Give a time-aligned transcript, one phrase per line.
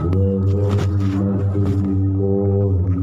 [0.00, 2.97] Wherever you Lord.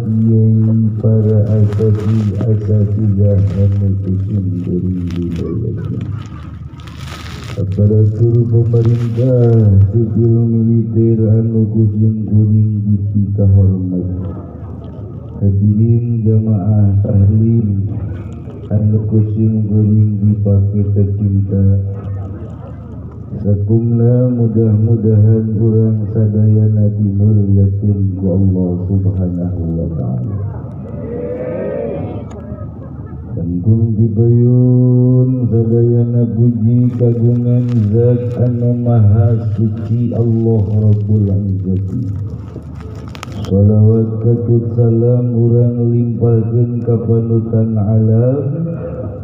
[0.00, 3.40] Kiai, para asasi dan
[3.80, 6.00] mutusin dari wilayahnya.
[7.60, 9.52] Aparatur pemerintah,
[9.92, 12.96] sipil militer, anu kucing kuning di
[13.36, 14.08] hormat.
[15.44, 17.90] Hadirin jamaah tahlim,
[18.72, 21.64] anu kucing kuning dipakai kecinta.
[23.38, 30.36] sakumna mudah-mudahan orang sadaya nabi muliatin ku Allah subhanahu wa ta'ala.
[33.38, 42.29] Tenggung dibayun sadaya nabuji kagungan zat anu maha suci Allah Rabbul Izzati
[43.50, 48.46] Salawat katut salam orang limpahkan kapanutan alam.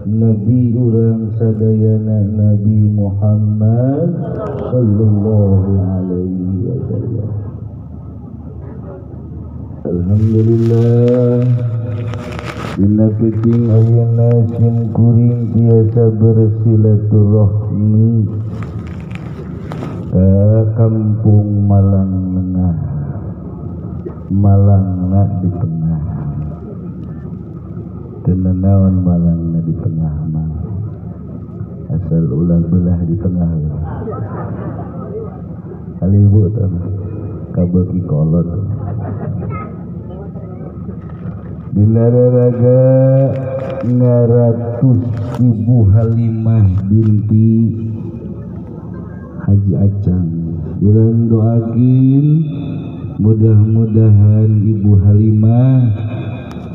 [0.02, 4.18] Nabi orang sadayana Nabi Muhammad
[4.66, 7.30] sallallahu alaihi wasallam.
[9.94, 11.46] Alhamdulillah.
[12.82, 18.26] Dina keting ayana sim kuring biasa bersilaturahmi
[20.10, 20.30] ke
[20.74, 22.95] kampung Malang Tengah
[24.26, 26.02] Malang nak di tengah.
[28.26, 30.50] Tenanawan Malang nak di tengah mah
[31.86, 33.50] asal ulah belah di tengah
[36.02, 36.66] kali ibu tu
[37.54, 38.48] kabaki kolot
[41.72, 42.82] di nararaga
[43.86, 45.00] ngaratus
[45.38, 47.54] ibu Halimah binti
[49.46, 50.26] Haji Acang.
[50.82, 52.26] Bulan doakin
[53.16, 55.78] mudah-mudahan Ibu Halimah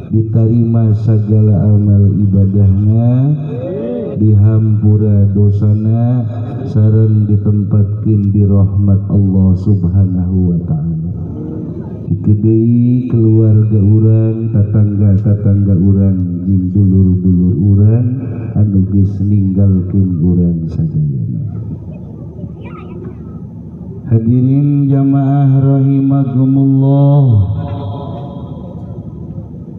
[0.09, 3.09] diterima segala amal ibadahnya
[4.17, 6.25] dihampura dosana
[6.65, 11.09] saran ditempatkan di rahmat Allah subhanahu wa ta'ala.
[12.11, 18.05] Dikedai keluarga orang tetangga tetangga orang jing dulur-dulur orang
[18.57, 21.39] anu geus ninggalkeun urang sadayana
[24.11, 27.23] Hadirin jamaah rahimakumullah.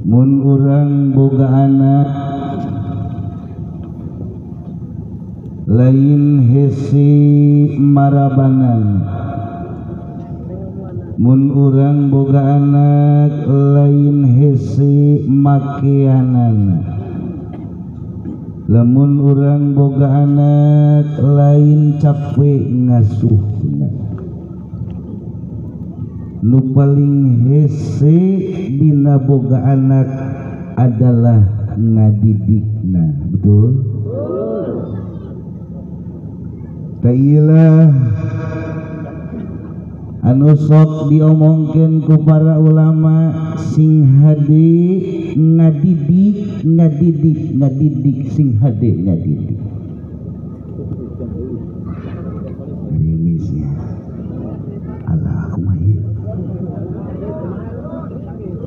[0.08, 2.08] Mun urang boga anak.
[5.68, 7.12] Lain hesi
[7.76, 9.04] marabanan.
[11.20, 16.88] Mun urang boga anak lain hesi makianan.
[18.64, 23.52] Lamun urang boga anak lain capek ngasuh
[26.42, 28.18] nu paling hese
[28.74, 30.10] dina boga anak
[30.74, 31.38] adalah
[31.78, 33.70] ngadidikna betul?
[36.98, 37.94] Tailah
[40.26, 44.70] anu sok diomongkeun ku para ulama sing hade
[45.38, 49.81] ngadidik ngadidik ngadidik sing hade ngadidik.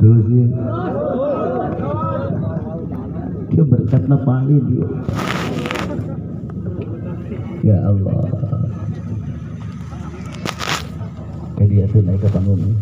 [0.06, 0.48] Terus ya
[3.50, 4.88] dia berkata paling dia.
[7.66, 8.22] Ya Allah.
[11.66, 12.78] Dia tuh naik ke panggung.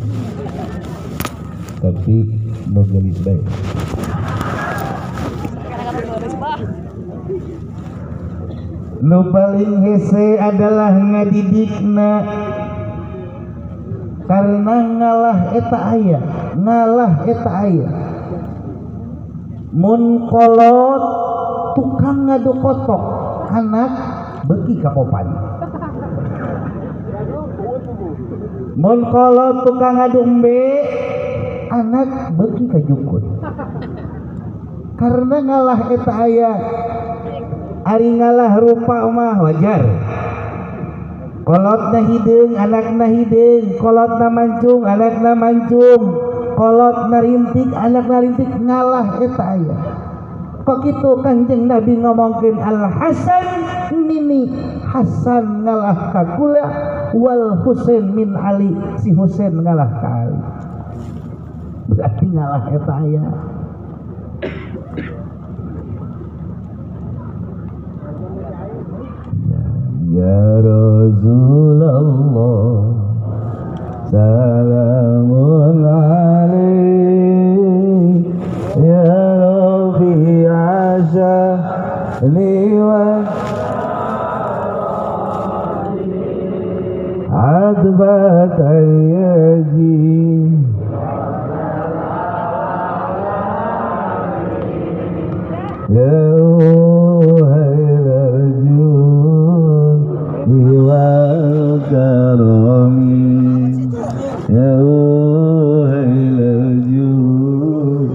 [1.80, 2.16] Tapi
[2.68, 3.44] nogelis baik
[9.04, 12.24] nu paling hese adalah ngadidikna
[14.24, 16.20] karena ngalah eta aya
[16.56, 17.90] ngalah eta aya.
[19.74, 21.04] Mun kolot
[21.74, 23.04] tukang ngadu kotok
[23.50, 23.92] anak
[24.46, 25.28] beki kapopan.
[28.78, 30.62] Mun kolot tukang ngadu embe
[31.74, 33.24] anak beki kajukut
[34.94, 36.52] karena ngalah eta aya
[37.84, 39.82] ari ngalah rupa mah wajar
[41.44, 46.04] kolot na hidung anak na hidung kolot na mancung anak na mancung.
[46.54, 48.52] Kolot na rintik anak na rintik.
[48.62, 49.78] Ngalah eta aya.
[50.64, 53.46] Kok gitu kanjeng nabi ngomongkeun al hasan
[54.08, 54.48] mini
[54.88, 56.66] hasan ngalah ka kula
[57.18, 58.72] wal husain min ali.
[59.02, 60.40] Si husain ngalah ka ali.
[61.92, 63.24] Berarti ngalah eta aya.
[70.14, 72.06] Ya Rasulullah
[74.14, 77.42] Salamun alaik
[78.78, 79.10] Ya
[79.42, 81.58] Rabbi Azali
[82.78, 83.26] wa
[87.34, 89.98] Adbat ayyaji
[95.90, 96.34] Ya
[101.84, 103.90] Iwal Karami
[104.48, 108.08] Ya Uhayl Arjun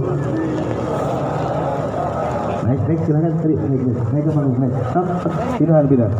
[2.64, 6.10] Naik, naik, silakan, naik, naik, naik, naik ke panggung, naik, stop, stop, pindahan, pindah,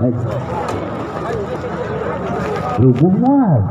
[0.00, 0.16] naik,
[2.80, 3.62] lu buat,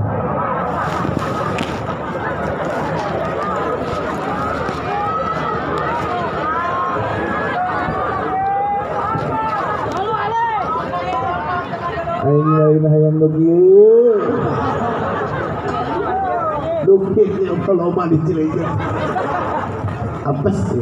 [12.34, 13.86] Aing lain hayang begitu.
[17.46, 18.66] Yang kalau mah di Cileunyi.
[20.26, 20.82] Apa sih?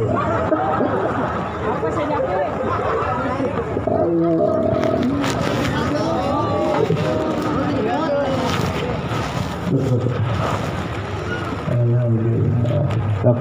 [11.68, 13.36] Alhamdulillah.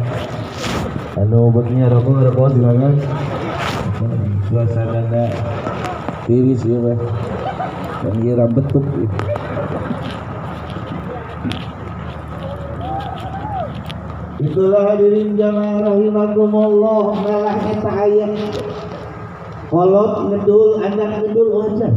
[1.15, 2.93] Anu obatnya rokok rokok silakan.
[4.51, 5.31] Suasana
[6.27, 6.99] tiris ya, Pak.
[8.01, 9.09] Yang kira betuk ya.
[14.41, 17.13] Itulah hadirin jamaah rahimakumullah.
[17.13, 18.25] Malah eta aya
[19.69, 21.93] kolot ngedul anak ngedul wajar.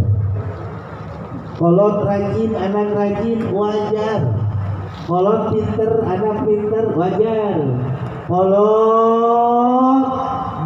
[1.56, 4.21] Kolot rajin anak rajin wajar.
[5.09, 7.57] Kolot pinter anak pinter wajar.
[8.29, 10.05] Kolot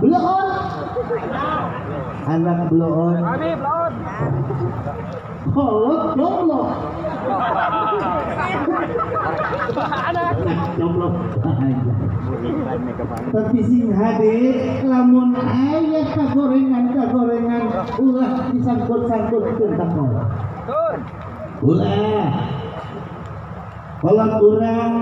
[0.03, 0.47] belon
[2.27, 3.23] anak belon
[5.59, 6.71] kolot jomblo
[10.79, 11.09] jomblo
[13.35, 14.39] tapi sing hade
[14.87, 17.63] lamun ayah kagorengan kagorengan
[17.99, 19.91] ulah disangkut-sangkut tentang
[21.59, 22.31] ulah.
[23.99, 24.93] Kalau kurang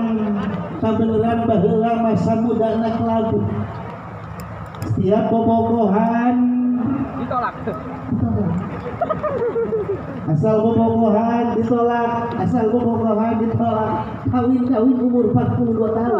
[0.81, 3.45] kebenaran bahula masa muda anak lagu.
[4.89, 6.35] Setiap bobogohan
[7.21, 7.53] ditolak
[10.27, 16.19] asal bobogohan ditolak asal bobogohan ditolak kawin kawin umur 42 tahun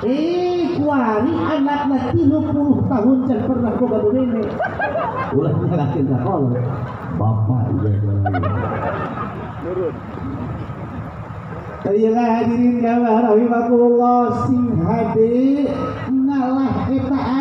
[0.00, 4.48] Eh, kuari anak na 30 tahun can pernah boga nenek.
[5.36, 6.56] Ulah nyalakin ka kolot.
[7.20, 7.92] Bapak iya
[9.60, 9.92] Nurut.
[11.84, 15.68] Ayolah hadirin jamaah rahimakumullah sing hade
[16.08, 17.39] ngalah aya.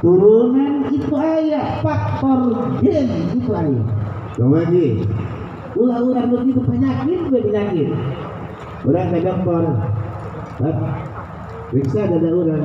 [0.00, 3.82] Turunan itu aya, faktor gen itu aya.
[4.32, 5.04] Coba lagi.
[5.76, 7.92] Ulah urang begitu penyakit gue penyakit.
[8.88, 9.64] Urang ke dokter.
[11.70, 12.64] Periksa dada orang.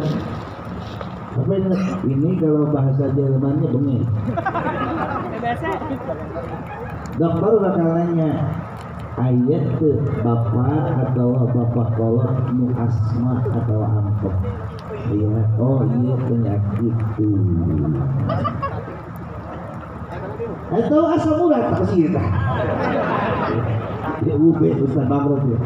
[1.36, 1.78] Apa ini?
[2.08, 4.04] Ini kalau bahasa Jermannya bengek.
[7.20, 8.32] Dokter bakal nanya,
[9.20, 9.92] ayat ke
[10.24, 14.36] bapak atau bapak kolot nu asma atau angkot.
[15.06, 15.30] Iya,
[15.62, 17.38] oh iya penyakit tuh.
[20.66, 22.24] Itu asal mula tak sih kita.
[24.26, 25.60] Ya ube Ustaz Bangkrut ya.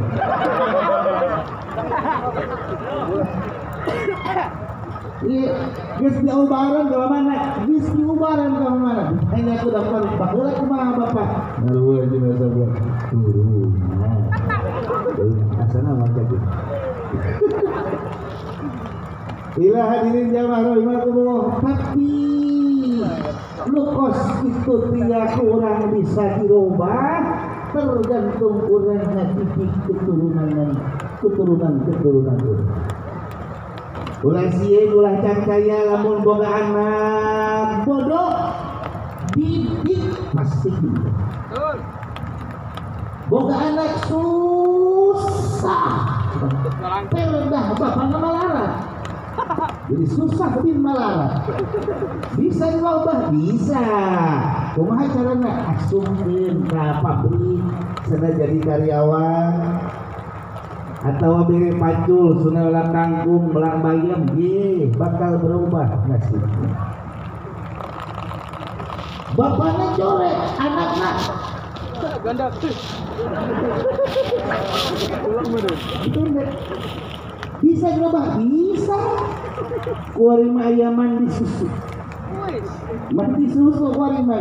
[5.19, 5.51] Iya,
[5.99, 7.35] geus diubaran ke mana?
[7.67, 9.03] Geus diubaran ke mana?
[9.35, 11.29] Hanya aku dapat baheula kumaha Bapak?
[11.63, 12.67] Ngaruh aja bahasa gua.
[13.11, 13.71] Turun.
[15.59, 16.07] Asana mah
[19.55, 19.61] jadi.
[19.69, 21.41] Ila hadirin jamaah rahimakumullah.
[21.63, 22.19] Tapi
[23.67, 27.21] lukos itu tidak kurang bisa dirubah
[27.69, 30.73] tergantung orang titik keturunan
[31.21, 32.37] keturunan keturunan
[34.25, 38.31] ulah sieun ulah cangkaya lamun boga anak bodoh
[39.37, 40.71] didik pasti
[43.29, 45.87] boga anak susah
[47.11, 48.88] pelendah bapak malarang
[49.89, 51.41] jadi susah bin malarang
[52.37, 53.33] bisa diubah?
[53.33, 53.85] Bisa.
[54.77, 55.51] Kumaha caranya?
[55.73, 57.65] Asumkeun ka pabrik
[58.05, 59.53] sana jadi karyawan.
[60.99, 64.27] Atau bere pacul sunah ulang kangkung belang bayam.
[64.35, 66.99] Ye bakal berubah nasibnya
[69.39, 71.11] bapaknya coret anaknya.
[72.23, 72.47] Ganda.
[77.59, 78.99] Bisa berubah bisa.
[80.15, 81.67] Kuarima ayam mandi susu.
[83.13, 84.37] Mandi susu kuarima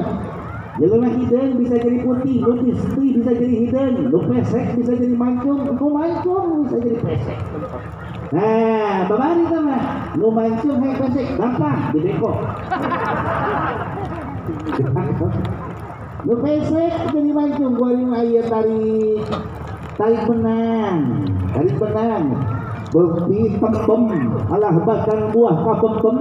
[0.79, 5.75] Jelema hidung bisa jadi putih, putih putih bisa jadi hidung, lu pesek bisa jadi mancung,
[5.75, 7.39] lu mancung bisa jadi pesek.
[8.31, 9.83] Nah, babari ka mah,
[10.15, 12.31] lu mancung hay pesek, gampang, dibeko.
[16.31, 19.27] lu pesek jadi mancung, gua lima ayat tarik,
[19.99, 20.99] tarik benang,
[21.59, 22.25] tarik benang.
[22.89, 26.17] Bebi pempem, alah bahkan buah kapempem,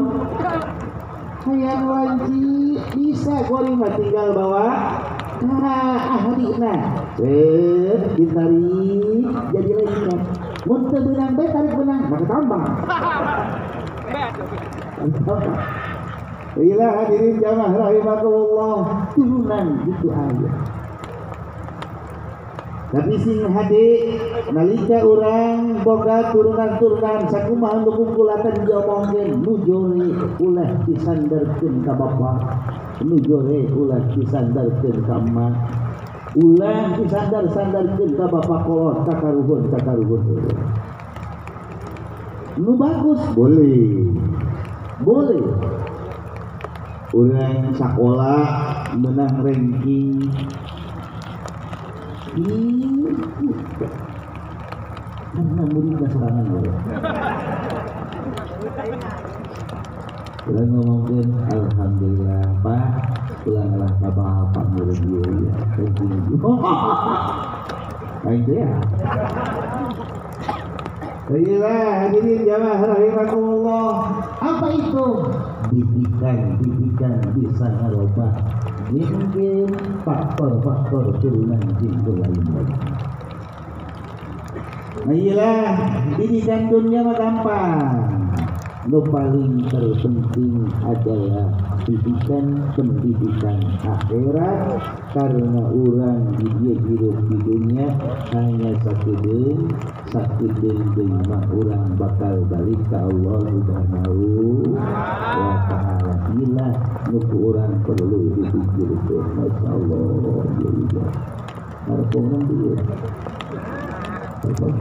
[1.47, 4.67] hayang wanci bisa goreng tinggal bawa
[5.47, 7.07] nah ahli nah.
[7.23, 9.23] Eh ditarik
[9.55, 10.19] jadi lagi kan
[10.67, 12.65] mun teu benang bae tarik benang maka tambang.
[16.57, 18.77] Ila hadirin jamaah rahimakumullah.
[19.13, 20.51] Turunan gitu aja
[23.21, 23.85] sing hade
[24.49, 27.29] nalika orang boga turunan-turunan.
[27.29, 30.07] Sakumaha nu kumpulatan diomongkeun nu jore
[30.41, 32.31] ulah disandarkeun ka bapa
[33.03, 35.53] nu jore ulah disandarkeun ka emak
[36.37, 40.23] ulah disandar-sandarkeun ka bapa kolot ka karuhun ka karuhun.
[42.57, 44.09] Nu bagus boleh.
[45.05, 45.45] Boleh.
[47.13, 48.43] Orang sekolah
[48.97, 50.25] menang ranking.
[52.37, 52.53] Ya.
[60.53, 62.85] Ngomongin Alhamdulillah Pak
[63.49, 63.63] ya
[72.37, 75.07] ya rahimakumullah Apa itu?
[75.73, 78.31] Didikan, didikan bisa ngerubah
[78.87, 79.67] mungkin
[80.07, 82.43] faktor-faktor turunan itu lain.
[85.03, 85.67] Nah iyalah,
[86.15, 88.15] didikan dunia mah gampang.
[88.87, 91.51] Lo paling terpenting adalah
[91.83, 94.79] didikan pendidikan akhirat
[95.11, 97.87] karena orang di dia hidup di dunia
[98.31, 99.75] hanya satu den
[100.07, 106.71] satu den lima orang bakal balik ke Allah Subhanahu wa taala inilah
[107.11, 109.99] nuku orang perlu dipikirkan Masya Allah.
[110.95, 111.03] ya
[111.87, 112.83] harus orang dulu ya
[114.43, 114.71] betul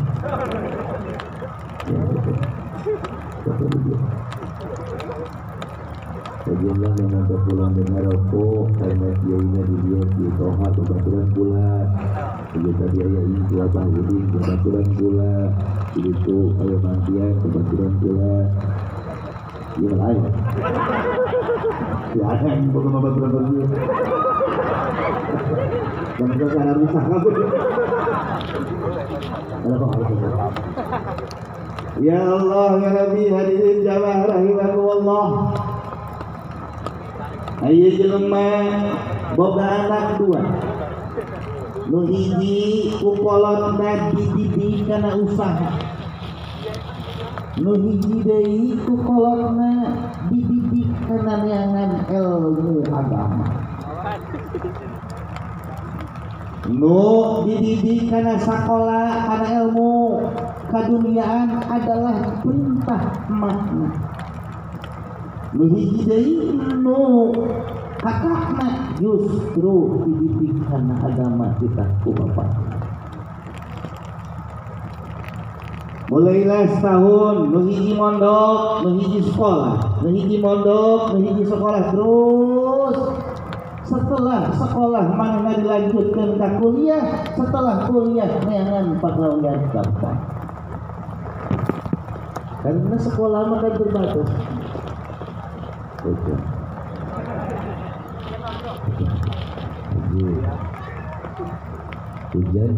[3.46, 4.35] betul
[6.46, 11.70] Bagaimana yang ada pulang dengan rokok karena dia ini di dia di toha kebetulan pula.
[12.54, 15.34] Jadi tadi ayah ini dua bahudin kebetulan pula.
[15.98, 18.34] Itu ayah mantian kebetulan pula.
[19.76, 20.24] Iya lain
[22.16, 23.64] Ya ada yang bukan kebetulan pula
[26.16, 27.34] Dan kita cara rusak kabut
[29.60, 30.46] Ada apa?
[32.00, 35.28] Ya Allah ya Nabi hadirin jamaah rahimakumullah
[37.56, 38.44] Ayo jelema
[39.32, 40.44] boga anak dua.
[41.88, 45.72] Nu hiji ku kolotna dididik kana usaha.
[47.56, 49.70] Nu hiji deui ku kolotna
[50.28, 53.48] dididik kana neangan ilmu agama.
[56.68, 57.00] Nu
[57.48, 59.92] dididik kana sekolah kana ilmu
[60.68, 63.00] kaduniaan adalah perintah
[63.32, 64.05] makna.
[65.64, 66.52] Hiji deui
[66.84, 67.32] nu
[68.04, 70.68] hakakna justru dididik
[71.00, 72.52] agama kita ku bapak
[76.12, 80.04] mulailah setahun nu hiji mondok nu hiji sekolah.
[80.04, 82.96] Nu hiji mondok nu hiji sekolah terus.
[83.86, 90.18] Setelah sekolah mana dilanjutkan ke kuliah setelah kuliah neangan pegawai gampang
[92.66, 93.78] karena sekolah maka
[96.06, 96.38] hujan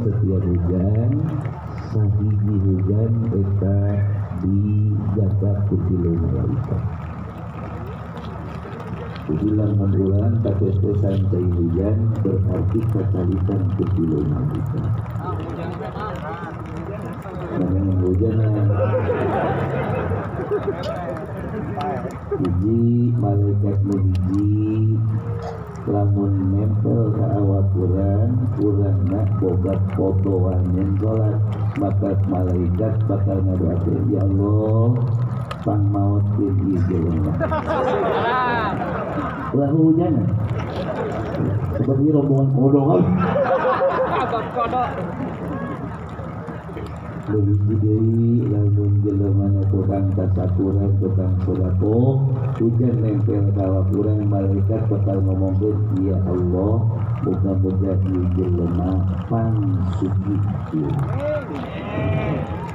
[0.01, 1.11] setiap hujan
[1.93, 3.77] sahiji hujan kita
[4.41, 6.83] dijaga kutilu malaikat
[9.29, 10.73] Ujilan bulan tapi
[11.05, 14.89] santai hujan berarti katalisan kutilu malaikat
[17.61, 18.41] Jangan hujan
[22.29, 25.01] Hiji malaikat hiji
[25.89, 31.41] lamun nempel ke awak kurang kurang nak bogat fotoan yang sholat
[31.81, 35.01] maka malaikat bakal ngadoakeun ya Allah
[35.65, 37.33] pang maut tinggi jelema
[39.57, 40.15] ulah hujan
[41.81, 43.01] seperti rombongan kodok
[47.29, 49.05] lebih deui lamun
[52.59, 56.89] hujan nempel kawa kurang malaikat bakal ngomongkeun ya Allah
[57.23, 58.91] muga-muga ieu jelema
[59.29, 59.57] pang
[60.01, 60.35] suci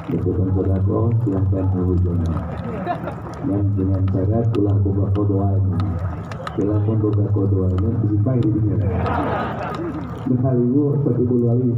[0.03, 2.22] Tukang sodako silahkan hujan
[3.48, 5.79] yang dengan syarat ulah boga kodoanya
[6.53, 8.77] Silahkan boga kodoanya Disimpai di dunia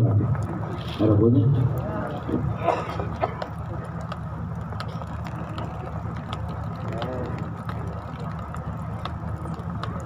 [0.02, 0.18] Pak
[1.00, 1.46] Harapannya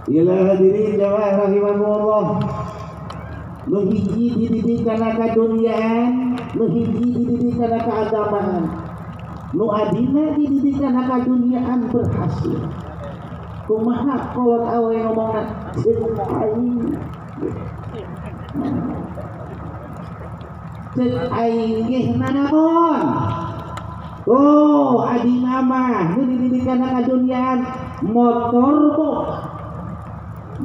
[0.10, 2.26] Ialah hadirin jamaah rahimahullah
[3.70, 8.66] Menghiji dididik karena keduniaan Menghiji dididik karena keagamaan
[9.54, 12.58] Nu adina dididik karena keduniaan berhasil.
[13.70, 15.44] Kumaha kolot awe ngomongna
[15.78, 16.90] Cek aing
[20.98, 22.06] Cek aing geh
[24.26, 27.60] Oh adina mah Nu dididik karena keduniaan
[28.10, 29.49] Motor boh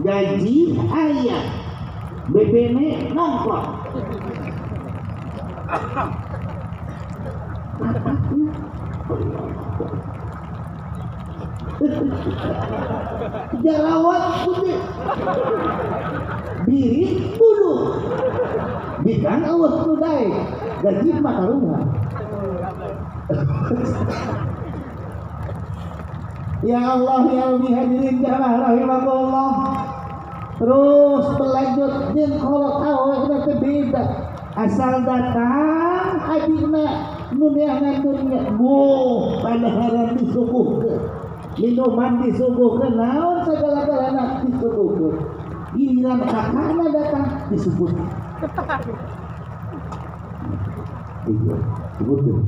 [0.02, 1.44] gaji ayah.
[2.24, 3.68] BBM nongkrong.
[13.60, 14.78] Jarawat putih.
[16.64, 18.00] Biri bulu
[19.04, 20.32] Bikan awas kudai
[20.80, 21.84] Gaji mata rumah
[26.64, 29.83] Ya Allah ya Allah hadirin jamaah rahimahullah
[30.54, 34.04] terus berlanjut dan kalau tahu itu beda
[34.54, 36.86] asal datang adiknya
[37.34, 38.78] nuniangan dunia bu
[39.42, 40.98] pada hari disuguhkan.
[41.54, 45.14] Minuman disuguhkan naon segala galanya disuguhkan.
[45.74, 47.90] Giliran kakaknya datang disebut
[51.24, 51.56] Iya,
[51.96, 52.38] sebutkan.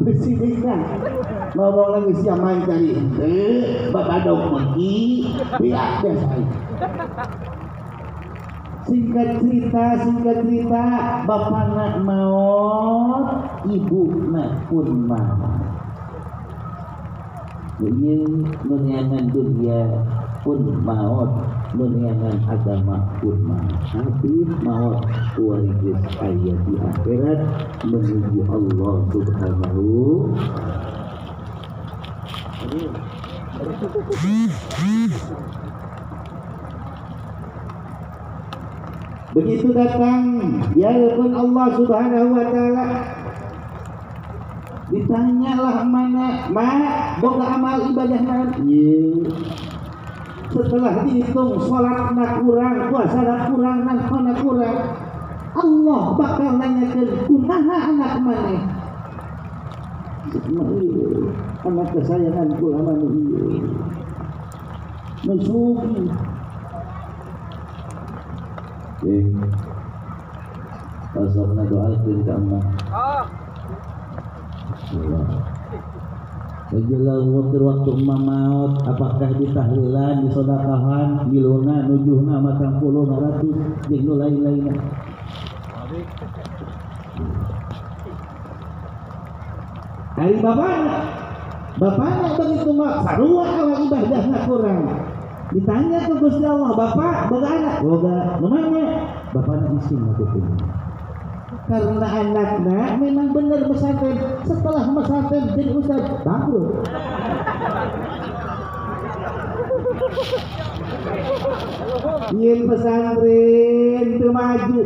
[0.00, 0.80] Bersihkan.
[1.52, 2.96] Ngomong lagi siapa main tadi.
[3.20, 5.28] Eh, bapak dong pergi.
[5.60, 6.28] Biar biasa.
[8.86, 10.84] Singkat cerita, singkat cerita,
[11.28, 15.74] bapak nak maut, ibu nak pun maut.
[17.76, 18.24] Jadi
[18.64, 20.00] menyangan dunia
[20.46, 21.26] pun maut,
[21.74, 23.74] menyangan agama pun maut.
[23.90, 25.02] Tapi maut
[25.34, 27.40] kualitas ayat di akhirat
[27.82, 29.90] menuju Allah Subhanahu
[39.34, 40.22] Begitu datang
[40.78, 42.86] ya pun Allah Subhanahu wa taala
[44.86, 46.68] ditanyalah mana ma
[47.18, 49.02] boga amal ibadah naon Ye.
[50.56, 54.78] Setelah dihitung sholat nak kurang puasa nak kurang nafkah nak kurang.
[55.56, 58.56] Allah bakal nanyakan kumaha anak mana.
[61.66, 63.68] Anak kesayangan kula mana ieu
[65.26, 66.08] Mesugi
[69.06, 69.28] Eh,
[71.12, 72.62] Pasokna doa ke Allah.
[76.66, 84.02] Menjelang waktu-waktu maut, apakah di tahlilan, di sodakahan, di luna, nujuhna, matang puluh, ratus, jeung
[84.02, 84.74] nu lain-lainna.
[90.18, 90.96] Hari bapakna,
[91.78, 94.80] bapakna begitu mak sarua awal ibadahna kurang.
[95.54, 98.86] ditanya ke Gusti Allah bapak boga anak boga namanya
[99.30, 100.26] bapak isin atau
[101.66, 106.66] karena anaknya memang benar pesantren setelah pesantren jadi ustaz bangkrut.
[112.38, 114.82] Yen pesantren itu maju.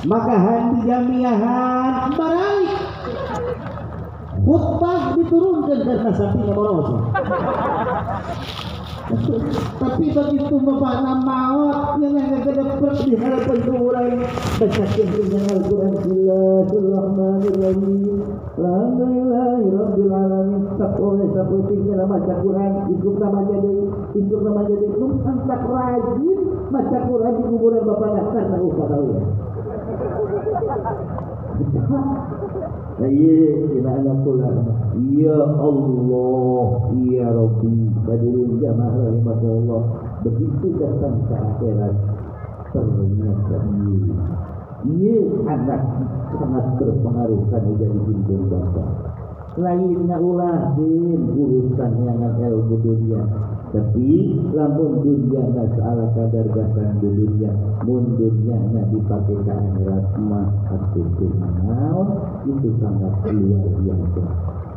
[0.00, 2.68] Maka handi jamiahan balik
[4.40, 6.88] khutbah diturunkan karena sampingnya boros
[9.10, 12.30] tapi begitu bapak maut yang yang
[15.10, 15.92] di dengan Al-Quran.
[18.60, 20.62] Alhamdulillahirabbil alamin
[22.10, 23.74] baca Quran ikut nama jadi
[24.14, 24.86] ikut nama jadi
[25.46, 26.38] tak rajin
[26.70, 29.22] baca Quran di kuburan bapak karena upah tahu ya.
[35.00, 39.82] Ya Allah, Ya Rabbi, hadirin jamaah rahimahullah.
[40.20, 41.94] Begitu datang ke akhirat,
[42.72, 43.58] ternyata
[43.88, 44.18] iya.
[44.80, 45.82] Iya anak
[46.32, 48.84] sangat berpengaruh kan jadi pintu bangsa.
[49.60, 53.22] Lainnya ulah din urusan yang ilmu dunia.
[53.70, 54.10] Tapi
[54.50, 57.54] lamun dunia nggak salah kadar gasan dunia,
[57.86, 60.48] mun dunia nggak dipakai ke akhirat mah
[62.40, 64.24] itu sangat luar biasa.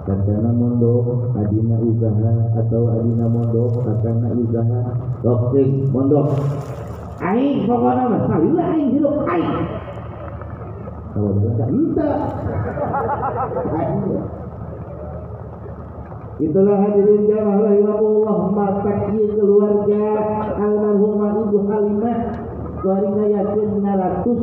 [0.03, 4.79] Karena mondok, adina usaha atau adina mondok, karena usaha,
[5.23, 6.27] dokter mondok.
[7.23, 9.63] Aing pokoknya mah salila aing hidup aing.
[11.15, 12.19] Kalau bilang entah.
[16.43, 20.03] Itulah hadirin jamaah rahimahullah mata keluarga
[20.59, 22.17] almarhumah Ibu Halimah
[22.81, 24.41] keluarga yakin naratus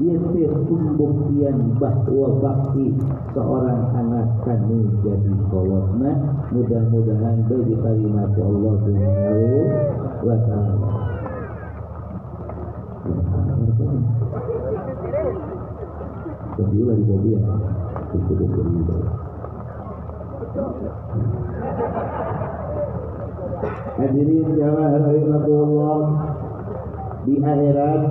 [0.00, 2.96] yaitu pembuktian bahwa bakti
[3.36, 6.12] seorang anak kanu jadi kolotna
[6.48, 9.44] mudah-mudahan diterima oleh Allah Subhanahu
[10.24, 10.88] wa taala.
[16.56, 17.40] Kedua lagi mobil ya,
[18.10, 18.96] kedua.
[24.00, 26.00] Hadirin jamaah rahimahullah
[27.28, 28.02] di akhirat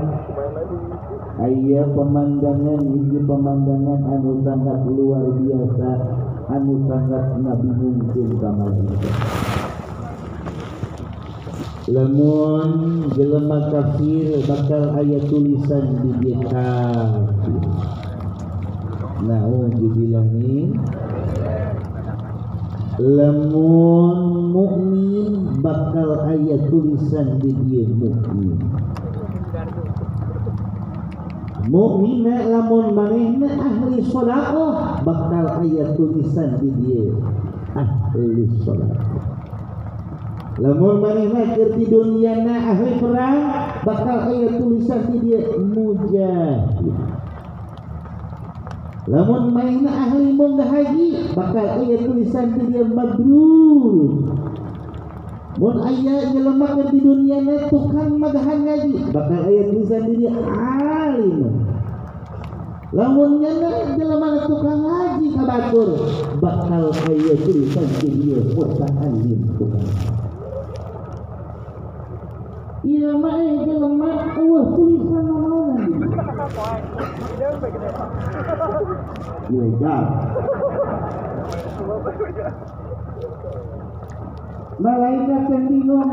[1.40, 5.90] ayah pemandangan ini pemandangan anu sangat luar biasa
[6.52, 9.12] anu sangat nabi mungkin kamar kita
[11.90, 17.66] Lamun jelema kafir bakal ayat tulisan di dia kafir.
[19.26, 19.42] Nah,
[19.74, 20.78] dibilangin?
[23.02, 24.18] Lamun
[24.54, 28.62] mukmin bakal ayat tulisan di dia mukmin
[31.70, 37.14] mukmin lamun manehna ahli sedekah bakal ayat tulisan di dia.
[37.78, 39.22] Ahli sedekah
[40.58, 43.40] lamun manehna keur di dunyana ahli perang
[43.86, 45.42] bakal ayat tulisan di dia.
[45.62, 46.98] Mujahid.
[49.10, 52.86] Lamun mainna ahli munggah haji bakal ayat tulisan di dia.
[52.86, 54.49] Mabrur.
[55.60, 61.68] Mun aya jelema di dunia na tukang magahan ngaji bakal ayat tulisan di dia alim.
[62.96, 65.90] Lamun nyana jelema tukang ngaji kabatur
[66.40, 68.40] bakal ayat tulisan di dia
[69.04, 69.84] alim tukang.
[72.88, 73.36] Iya mah
[73.68, 75.76] jelema eueuh tulisan naon
[79.52, 80.04] ilegal.
[84.80, 86.08] Malaikat yang bingung.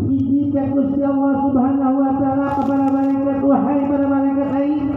[0.00, 4.88] Hiji Gusti Allah Subhanahu wa taala kepada malaikat wahai para malaikat aing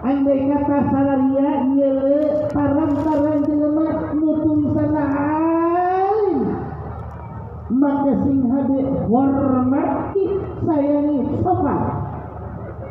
[0.00, 6.40] andai kata salaria ieu parang-parang jelema nu tulisan aing
[7.76, 8.80] maka sing hade
[9.12, 10.24] hormati
[10.64, 11.80] sayangi sopan.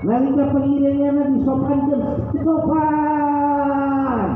[0.06, 2.01] Nalika pengiringanna disopankeun
[2.45, 4.30] sopan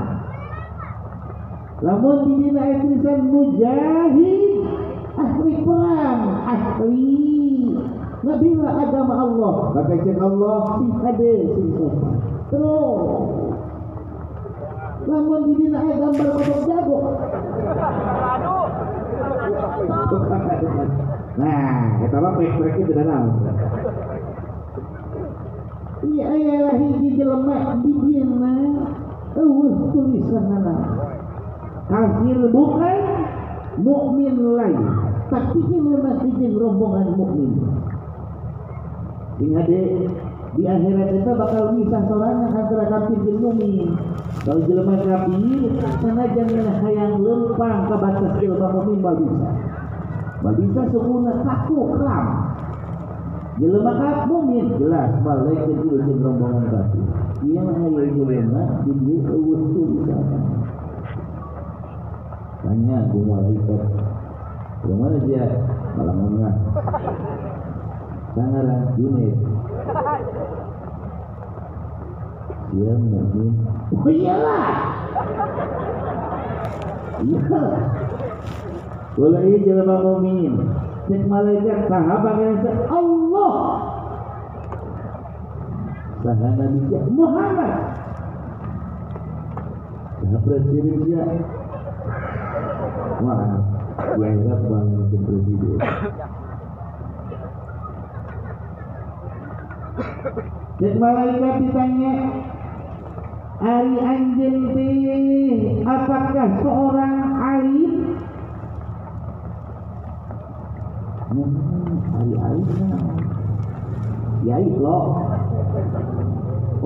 [1.85, 4.54] lamun di dina tulisan mujahid
[5.15, 6.21] ahli perang.
[6.45, 7.11] Ahli
[8.23, 9.55] nabila agama Allah.
[9.87, 10.59] Cek Allah.
[10.79, 10.85] Si
[11.55, 12.15] sing sopan
[12.51, 13.01] terus.
[15.05, 16.97] Lamun di dina aya gambar kodok jago.
[21.35, 23.23] Nah eta mah pek-pek itu dalam.
[26.05, 28.53] Iya ayalah hiji jelema di dieuna
[29.37, 30.75] eueuh tulisanana.
[31.85, 32.97] Kafir bukan,
[33.77, 35.04] mukmin lain.
[35.25, 37.51] Ilmu hiji rombongan mukmin.
[39.35, 40.07] Ingat deh,
[40.55, 43.89] di akhirat kita bakal misah sorangan antara kafir dan mukmin.
[44.45, 46.47] Kalau jelema kafir, sanajan
[46.85, 49.49] hayang lempang ke batas ilmu mukmin bisa.
[50.53, 52.25] bisa sempurna kaku kram
[53.57, 57.05] jelema kat mumin jelas balik ke jeung rombongan kafir
[57.41, 60.05] ieu mah aya jelema di dieu eueuh
[62.61, 63.83] tanya ku malaikat
[64.85, 65.45] Ke mana dia?
[65.97, 66.55] Malam enggak.
[68.37, 69.37] Sangaran Junaid.
[72.69, 73.51] Dia mungkin.
[73.89, 74.65] Oh iyalah.
[77.25, 77.61] Iya.
[79.17, 80.53] Mulai jelema mukmin.
[81.09, 83.55] Cek malaikat sahabat yang Allah.
[86.21, 87.73] Sahabat Nabi Muhammad.
[90.21, 91.25] Sahabat dia.
[93.15, 95.77] Wah, ya ingat banget ke presiden.
[100.75, 102.13] Cek malaikat ditanya,
[103.63, 107.93] Ari anjen teh, apakah seorang alim?
[111.31, 112.69] Hmm, Ari alim
[114.45, 115.25] Kiai loh.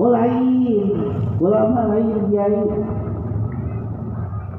[0.00, 0.96] Oh lain,
[1.42, 2.56] ulama lain kiai.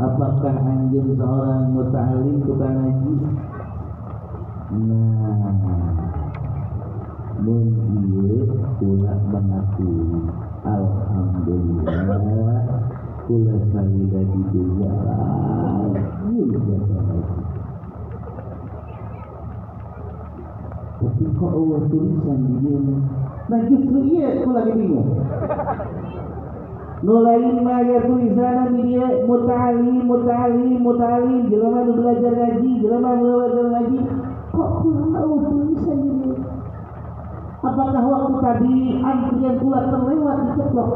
[0.02, 3.14] Apakah anjing seorang muta'alim tukang ngaji?
[4.90, 5.46] Nah,
[7.38, 7.70] mun
[8.10, 8.50] ieu
[8.82, 10.26] kula mengakui
[10.66, 12.66] alhamdulillah
[13.30, 14.94] kula salida di dunia.
[20.98, 22.98] Tapi kok Allah tulisan dunia?
[23.54, 25.14] Nah justru iya kula bingung.
[27.02, 31.50] Nulain maya tulisan di dia mutalim, mutalim, mutalim.
[31.50, 34.00] Jelema nu belajar ngaji, jelema nu belajar ngaji.
[34.54, 36.38] Kok kurang tahu tulisan dia?
[37.62, 40.90] Apakah waktu tadi antrian pula terlewat di ceplok?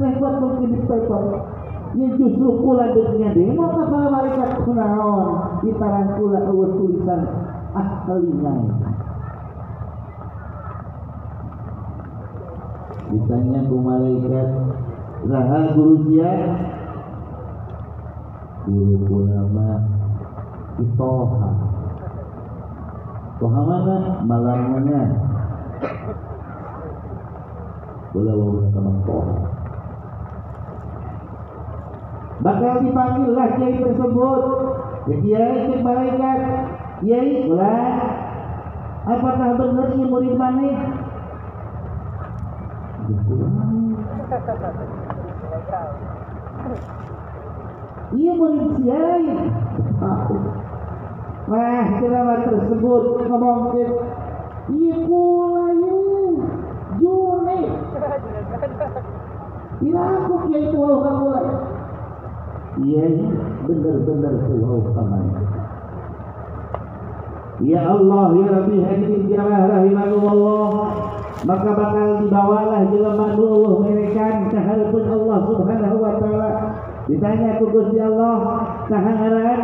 [0.00, 1.24] Lewat mungkin di paper.
[1.90, 7.20] Ya justru pula dunia demo kepala malaikat kunaon di tarang pula tulisan
[7.76, 8.88] ahlinya.
[13.10, 14.48] Ditanya ke malaikat
[15.26, 16.30] Raha guru dia
[18.62, 19.82] Guru ulama
[20.78, 21.50] Itoha
[23.42, 23.96] Toha mana?
[24.22, 25.00] Malam mana?
[28.14, 29.36] Boleh bawa sama Toha
[32.40, 34.42] Bakal dipanggillah kiai tersebut
[35.10, 36.38] Ya kiai cek malaikat
[37.02, 37.82] Kiai ulah
[39.02, 40.99] Apakah benar ini murid mana?
[48.10, 49.26] Iya manusiai.
[51.50, 53.02] Wah, selama tersebut?
[53.26, 53.84] Ngomong ke
[54.70, 55.94] Iya pula ya
[57.02, 57.60] Juni
[59.82, 61.26] Tidak aku kiai tuau kamu
[62.86, 63.06] Iya
[63.66, 65.18] benar-benar tuau kamu
[67.66, 75.08] Ya Allah ya Rabbi hadirin jamaah rahimahullah maka bakal dibawalah jelema nu Allah merekan kahareupeun
[75.08, 76.50] Allah Subhanahu wa taala.
[77.08, 79.60] Ditanya ku Gusti Allah saha ngaran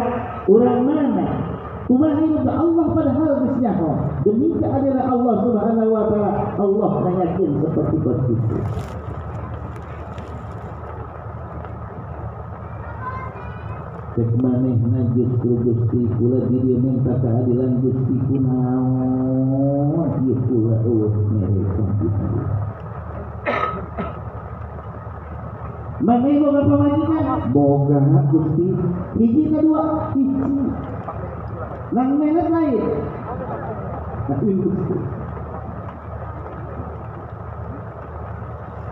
[0.48, 1.26] urang mana?
[1.86, 3.90] Kumaha ieu Allah padahal geus nyaho
[4.24, 6.32] demi adalah Allah Subhanahu wa taala.
[6.56, 8.56] Allah nanyakeun seperti begitu
[14.16, 16.08] Cek maneh na justru Gusti?
[16.16, 19.15] Kula di dieu minta keadilan Gusti kunaon
[20.26, 22.26] ieu kula eueuh mereka gitu.
[26.02, 26.34] Maneh
[27.54, 27.98] boga
[28.30, 28.68] Gusti
[29.16, 30.54] hiji kedua hiji
[31.94, 32.82] nang menet lain
[34.26, 34.96] tapi Gusti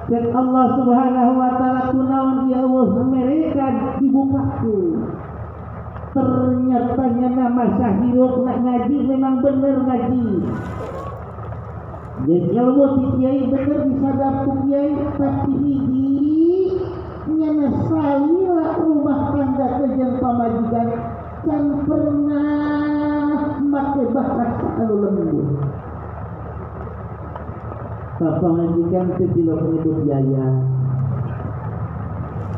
[0.05, 3.67] dan Allah Subhanahu wa taala kunaon ya Allah mereka
[3.99, 5.11] dibukakan
[6.15, 10.25] ternyata nama sahiruk nak ngaji memang benar ngaji
[12.23, 16.15] ilmu ti kiai bener disadap ku kiai tapi hiji
[17.27, 20.89] nyana salila rumah tangga kejeng pamajikan.
[21.45, 24.47] Kan pernah make bahasa
[24.81, 25.49] anu lembut.
[28.23, 30.47] Pemajikan itu tidak menyebut biaya.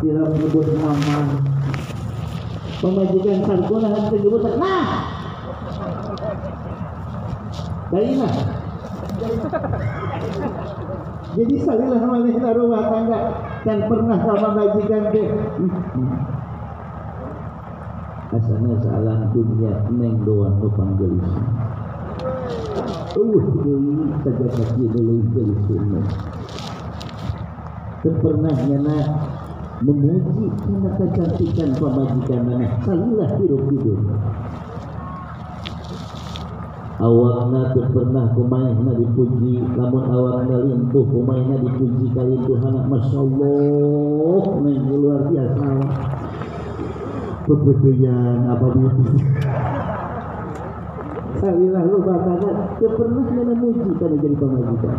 [0.04, 1.40] Tidak menyebut mama
[2.84, 4.86] Pemajikan sangkuna harus menyebut Nah
[7.88, 8.55] Baiklah
[11.36, 13.20] Jadi salilah mana rumah tangga
[13.64, 15.24] Dan pernah sama majikan ke
[18.36, 21.12] Asalnya salah dunia Neng doang lu panggil
[23.16, 26.00] Uh, deui saja kaki dulu dari sini.
[28.04, 28.96] Pernah nyana
[29.80, 32.68] memuji karena kecantikan pemajikan mana.
[32.84, 34.00] Salilah hidup hidup
[36.96, 39.60] awakna teu pernah kumaihna dipuji.
[39.76, 45.68] Lamun awakna lintuh kumaihna dipuji kali Tuhan Masya Allah neng luar biasa
[47.46, 49.22] bebedean apa beauty
[51.38, 54.98] salilah lu bakalan teu pernah mana muji kana jadi pemajikan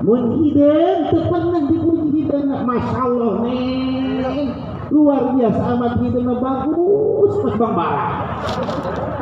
[0.00, 3.34] mun hideung pernah dipuji hideung Masya Allah
[4.88, 9.15] luar biasa amat hideung bagus pas bang barang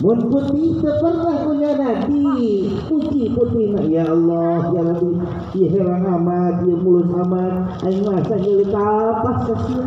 [0.00, 5.12] Mun putih pernah punya nanti puji putih nak ya Allah ya Rabbi.
[5.60, 7.84] Ya herang amat ya mulus amat.
[7.84, 9.84] Aing masa apa sasia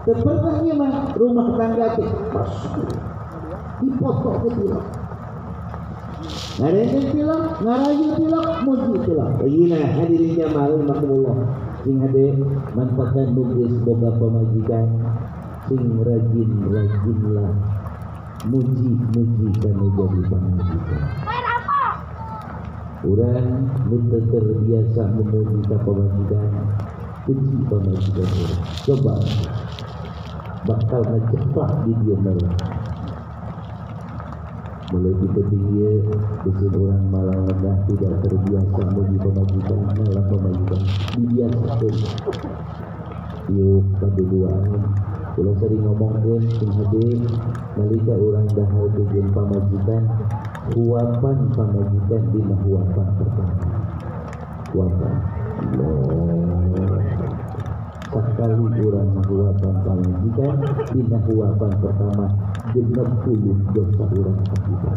[0.00, 2.08] Tepernahnya mah rumah tetangga teh
[3.84, 4.86] dipoto ke tilak
[6.60, 9.30] Ngarenya tilak, ngarayu tilak, muji tilak.
[9.38, 11.36] Begini hadirin jamaah rahimakumullah.
[11.86, 12.36] Sing hade
[12.74, 14.88] manfaatkan nugis boga pemajikan
[15.70, 17.79] sing rajin rajinlah
[18.48, 21.02] muji-muji kana jadi pamajikan.
[23.00, 23.48] Urang
[23.88, 26.52] mun teu terbiasa memuji ka pamajikan,
[27.28, 28.64] puji pamajikan urang.
[28.88, 29.14] Coba
[30.64, 32.56] bakal ngecepat di dia malah.
[34.90, 36.02] Mulai tipe dia
[36.42, 40.82] Bikin orang malah rendah tidak terbiasa Muji pemajikan malah pemajikan
[41.14, 41.94] Dibiasakan
[43.54, 44.82] Yuk keduluan
[45.36, 47.18] kalau sering ngomongin sing hadir
[47.78, 50.02] nalika orang dahal tujuan pamajikan
[50.74, 53.54] huapan pamajikan di huapan pertama.
[54.70, 55.14] Huapan
[58.10, 60.56] sekali orang huapan pamajikan
[60.90, 62.26] di huapan pertama
[62.74, 64.96] genep puluh dosa orang akibat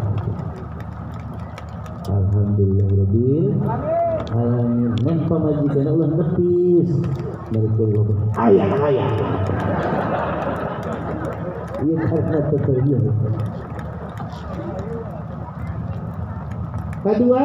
[2.03, 3.47] Alhamdulillah Rabbil
[4.31, 4.91] Alamin.
[5.07, 6.89] Neng pamajikan Allah nepis
[7.51, 8.05] Dari Allah
[8.39, 9.09] Ayah ayah
[11.83, 13.27] Terbiasa
[17.03, 17.43] Kedua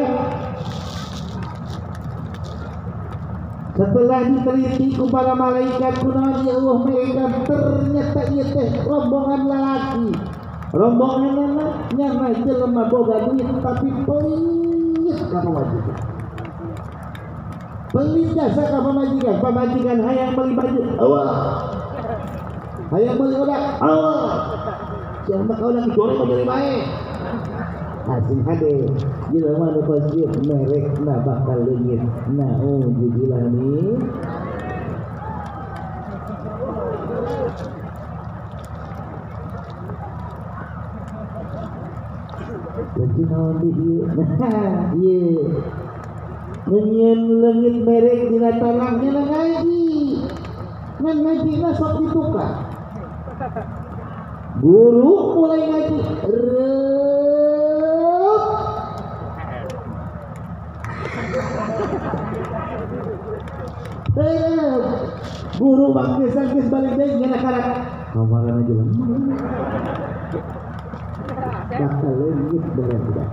[3.79, 10.19] setelah diteliti ku para malaikat kunaon Allah mereka ternyata ieu teh rombongan lalaki
[10.75, 15.99] rombongan anak nyana jelema boga duit tapi pelit ka pamajikan
[17.95, 20.83] pelit jasa ka pamajikan pamajikan hayang beli baju.
[20.99, 21.29] Awal
[22.89, 24.17] hayang beli odak awal
[25.29, 26.85] siapa kau lagi goreng beli baik
[28.09, 28.89] asing hade
[29.29, 32.01] jelema nu pasir merek na bakal leungit
[32.33, 33.93] na oh jubilah ni
[42.99, 43.23] Jadi
[43.63, 44.11] di ieu?
[44.43, 45.55] Nah, ieu.
[46.67, 48.27] Menyen leungit merek
[48.59, 49.87] talangnya na ngaji.
[50.99, 52.68] Ngan ngaji na sok ditukar.
[54.59, 55.99] Guru mulai ngaji.
[56.27, 56.59] Rep.
[64.19, 64.83] Rep.
[65.55, 67.67] Guru bangkis bangkis balik deh ngena karat.
[68.11, 68.87] Kamaran aja lah.
[71.79, 73.29] Bakal lengit barang tidak.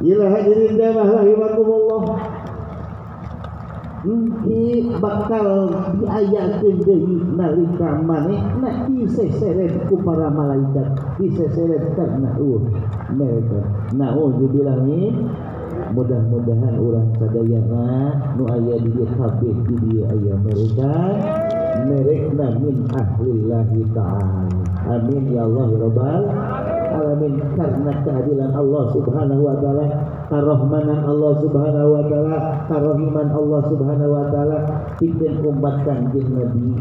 [0.00, 2.35] Ilah hadirin damah rahimakumullah.
[4.06, 5.66] Inti bakal
[5.98, 12.62] diayakin deui nalika manehna diseseret ku para malaikat diseseret karena uh
[13.10, 13.66] mereka.
[13.98, 15.26] Nauzubillah oh, min
[15.90, 17.86] mudah-mudahan orang sadayana
[18.38, 20.94] nu aya di dieu kabeh di dieu aya mereka.
[21.90, 24.46] Merekna min ahlillahi ta'ala.
[24.86, 26.22] Amin ya Allah ya rabbal
[26.96, 29.86] alamin karena keadilan Allah Subhanahu wa taala,
[30.32, 32.36] karahmanan Allah Subhanahu wa taala,
[32.70, 34.58] karahiman Allah Subhanahu wa taala
[34.96, 36.72] pikeun umat Kanjeng Nabi.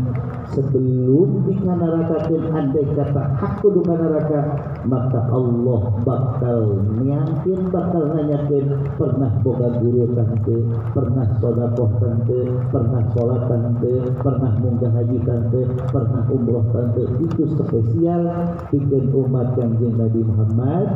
[0.54, 9.74] Sebelum dikanarakakeun andai kata hak kudu kanaraka maka Allah bakal nyangkeun bakal nanyakeun pernah boga
[9.82, 10.58] guru tante
[10.94, 17.04] pernah sedekah tante pernah salat tante pernah munggah haji tante pernah umroh tante.
[17.26, 18.24] Itu spesial
[18.70, 20.88] pikeun umat Kanjeng Nabi Muhammad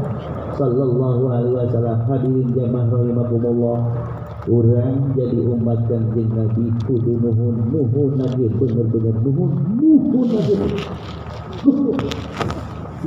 [0.60, 1.98] sallallahu alaihi wasallam.
[2.06, 3.80] Hadirin jamaah rahimakumullah
[4.50, 10.56] orang jadi umat kanjeng Nabi kudu nuhun nuhun lagi bener-bener nuhun nuhun lagi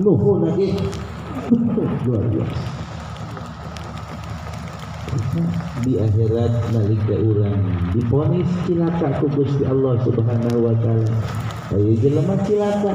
[0.02, 0.68] nuhun lagi
[2.06, 2.60] luar biasa.
[5.82, 7.60] Di akhirat nalika orang.
[7.96, 11.08] Diponis cilaka ku Gusti Allah Subhanahu wa taala.
[11.72, 12.92] Ayo jelema cilaka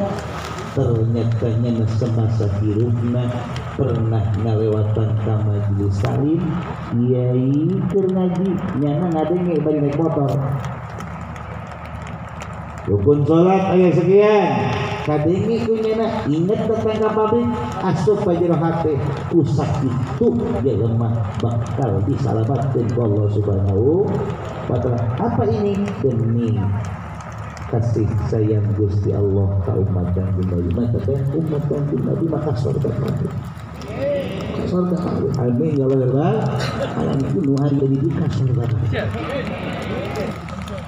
[0.78, 3.26] ternyata nya semasa hirupna
[3.74, 6.38] pernah ngalewatan ka majelis salim.
[6.94, 10.38] Kiai keur ngaji nyana ngadenge bari naik motor.
[12.86, 14.50] Rukun sholat ayat sekian.
[15.08, 17.48] Kadenge kunyana inget datang ka pabrik
[17.80, 19.00] asup pajero hate
[19.32, 20.28] usak itu
[21.40, 24.04] bakal disalamatkeun ku Allah Subhanahu
[25.18, 25.80] apa ini?
[26.04, 26.60] Demi
[27.68, 32.90] kasih sayang Gusti Allah ka umat dan Nabi maka teh umat dan Nabi maka surga
[32.96, 33.28] mati
[34.72, 36.32] surga mati amin ya Allah ya
[36.96, 38.64] alam itu nu hari jadi di surga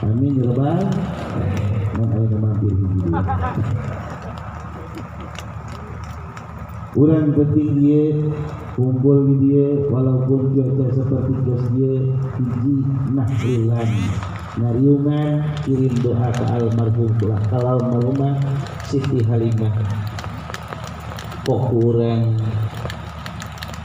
[0.07, 0.79] amin ya Allah
[1.99, 3.01] mun aya mampir hiji
[6.97, 8.17] Urang penting dia
[8.73, 11.95] kumpul di dia walaupun cuaca seperti dia
[12.39, 12.75] hiji
[13.11, 13.89] nahrilan
[14.59, 17.11] ngariungan kirim doa ke almarhum
[17.47, 18.35] kalau almarhumah
[18.85, 19.71] Siti Halimah.
[21.47, 22.37] Kok kurang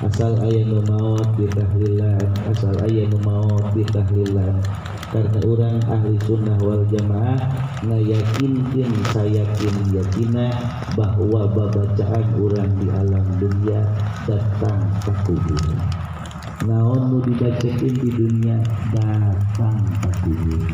[0.04, 4.60] asal ayah nu maut di tahlilan asal ayah nu maut di tahlilan
[5.08, 7.40] karena orang ahli sunnah wal jamaah
[7.88, 10.52] ngayakinkan saya yakin yakina
[10.92, 13.80] bahwa babacaan orang di alam dunia
[14.28, 16.03] datang ke kuburan
[16.64, 18.56] naon nu dibacakin di dunia
[18.96, 20.72] datang kuburan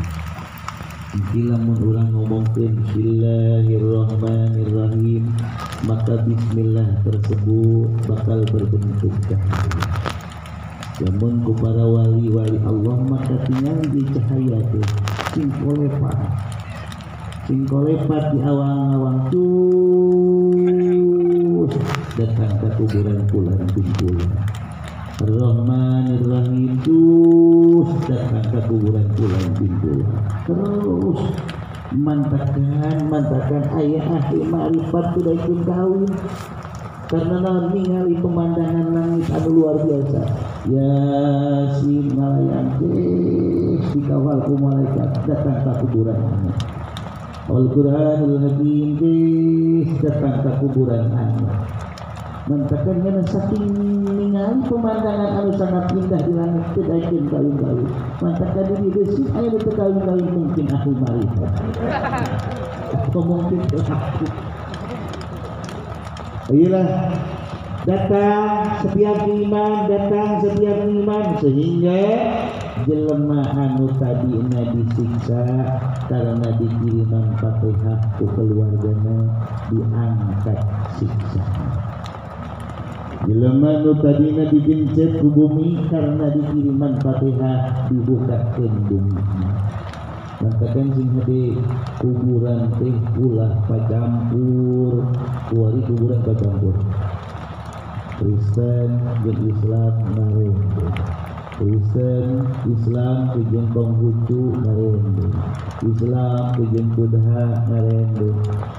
[1.11, 5.35] Jadi lamun orang ngomongkan Bismillahirrahmanirrahim
[5.91, 9.83] maka Bismillah tersebut bakal berbentuk cahaya.
[11.03, 14.87] Namun ku para wali-wali Allah maka tinggal di cahaya tuh
[15.35, 16.15] sing kolepat
[17.51, 19.27] sing kolepat di awang-awang
[21.67, 24.60] terus datang ke kuburan pulang kumpulan
[25.21, 30.09] Ar-Rahmanir-Rahim terus datang ke kuburan pulang kumpulan
[30.49, 31.21] terus
[31.93, 36.09] mantakan mantakan ayah ahli ma'rifat sudah ikut kawin.
[37.11, 40.23] Karena ningali pemandangan langit anu luar biasa.
[40.71, 42.79] Yasin malayan
[43.91, 46.59] dikawal ku malaikat datang ke kuburan anak
[47.51, 51.67] Al-Quranul Hakim teh datang ke kuburan anak
[52.51, 53.79] Mantakan kana saking
[54.11, 57.87] ningali pemandangan anu sangat indah di langit teh daekeun kawin-kawin
[58.19, 60.91] Mantakan diri besi aya teu kawin-kawin mungkin aku
[62.91, 64.27] Atau mungkin aku
[66.51, 66.91] Iyalah
[67.87, 72.03] datang setiap iman datang setiap iman sehingga
[72.83, 74.43] jelema anu tadi
[74.75, 75.43] disiksa
[76.11, 79.17] karena dikiriman Fatihah ku keluargana
[79.71, 80.59] diangkat
[80.99, 81.47] siksa
[83.31, 89.23] jelema anu tadi digencet ku bumi karena dikiriman Fatihah dibukakeun bumi
[90.43, 91.63] Mantakan sing hade
[92.03, 95.05] kuburan teh ulah pacampur
[95.53, 96.75] kuari kuburan pacampur.
[98.19, 101.20] Kristen jeung Islam narende
[101.61, 105.29] Kristen Islam tujeng Konghucu ngarendu
[105.85, 108.33] Islam jeung Buddha ngarendu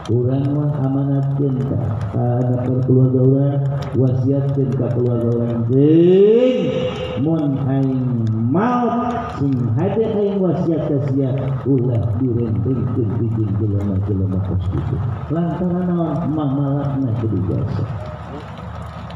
[0.09, 1.77] urang mah amanatkeun ka?
[2.09, 3.61] Kana keluarga urang
[3.93, 8.01] wasiatkeun ka keluarga urang jeung mun aing
[8.49, 11.37] maut sing hade aing wasiat ka sia
[11.69, 14.97] ulah direndengkeun bikin jelema-jelema kos kitu
[15.29, 17.85] lantaran naon mah malakna kudu jasa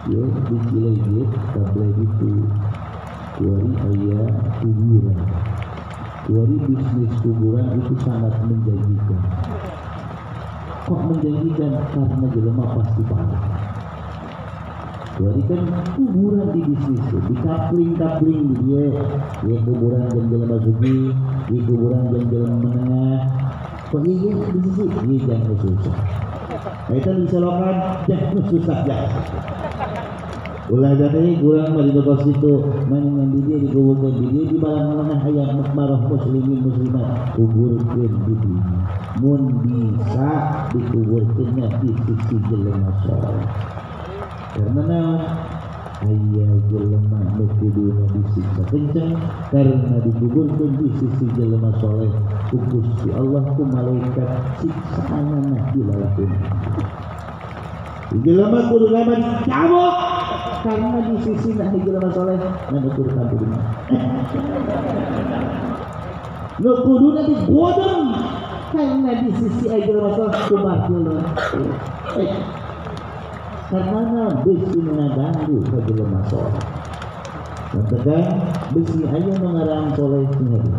[0.05, 0.21] yo
[0.53, 2.45] dicilai gitu kabeh gitu.
[3.35, 4.23] Kuari aya
[4.63, 5.19] kuburan
[6.23, 9.21] kuari bisnis kuburan itu sangat menjanjikan
[10.87, 13.43] kok menjanjikan karena jelema pasti parah
[15.15, 15.63] Jadi kan
[15.95, 18.99] kuburan di bisnis di kapling-kapling di dia,
[19.47, 21.15] ya kuburan dan jalan sugi,
[21.47, 23.23] di kuburan dan jalan menengah.
[23.95, 24.83] Iya di sisi?
[24.91, 25.95] Iya jangan susah.
[26.91, 27.75] Nah, itu bisa lokan,
[28.11, 28.99] jangan susah ya.
[30.65, 32.53] Ulah jadi kurang di kos itu
[32.89, 37.37] di dia di dia di balang menengah ayat makmarah muslimin muslimat.
[37.37, 38.35] Kuburkan di.
[39.21, 40.33] Mun bisa
[40.73, 43.45] dikuburkannya di sisi jelema sholat.
[44.57, 45.01] Karena
[46.03, 49.15] ayah jelema nu kuduna disiksa kencang
[49.53, 52.11] karena dikuburkan di sisi jelema soleh
[52.51, 56.31] ku Gusti Allah ku malaikat siksaanana dilalakun
[58.11, 60.04] di jelema kudu lama dicabok
[60.65, 63.41] karena di sisi di jelema soleh nah ukur kabur
[66.57, 68.05] nu kuduna digodong
[68.73, 71.05] karena di sisi ayah jelema soleh ku bakil
[72.17, 72.33] eh
[73.69, 76.57] karena besi mengganggu jelema soleh
[77.75, 78.39] Katakan
[78.71, 80.71] besi aja mengarang soleh sendiri.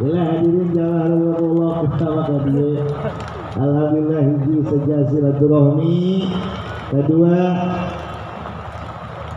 [0.00, 2.88] Bila hadirin jalan Allah bersama dia.
[3.60, 6.00] Alhamdulillah hiji saja silaturahmi.
[6.90, 7.38] Kedua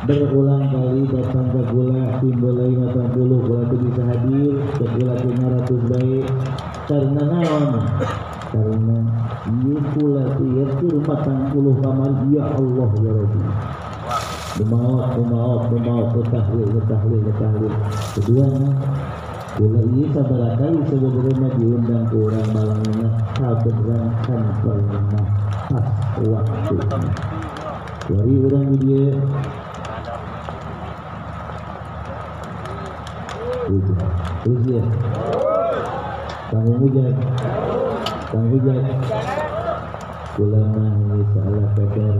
[0.10, 5.14] berulang kali datang ke gula timbul lagi matang puluh gula itu bisa hadir ke gula
[5.22, 6.26] 500 baik
[6.90, 7.66] karena naon
[8.50, 8.98] karena
[9.64, 13.42] ieu kula ieu keur matang puluh kamar ya Allah ya Rabbi
[14.54, 17.74] Dumaot, dumaot, dumaot, tahlil, tahlil, tahlil.
[18.18, 18.50] Kedua,
[19.62, 25.26] kula ieu sabaraha kali sebenarnya diundang ke orang malangna kaberangan pernah
[25.70, 25.88] pas
[26.22, 27.33] waktu.
[28.04, 29.16] Dari orang dia
[33.64, 33.92] Gitu.
[34.44, 34.86] Terus ya.
[36.52, 37.16] Kang Mujad.
[38.30, 38.84] Kang Mujad.
[40.36, 40.98] Kula mah
[41.32, 42.18] salah kadar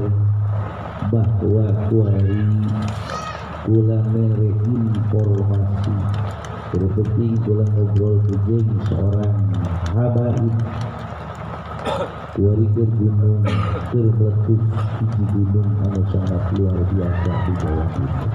[1.12, 2.42] bahwa kuari
[3.68, 5.94] kula mere informasi
[6.74, 8.18] terpenting kula ngobrol
[8.48, 9.36] jeung seorang
[9.94, 10.54] habaib
[12.34, 13.46] ke gunung
[13.94, 14.64] terletus
[15.06, 18.30] di gunung anu sangat luar biasa di Jawa Timur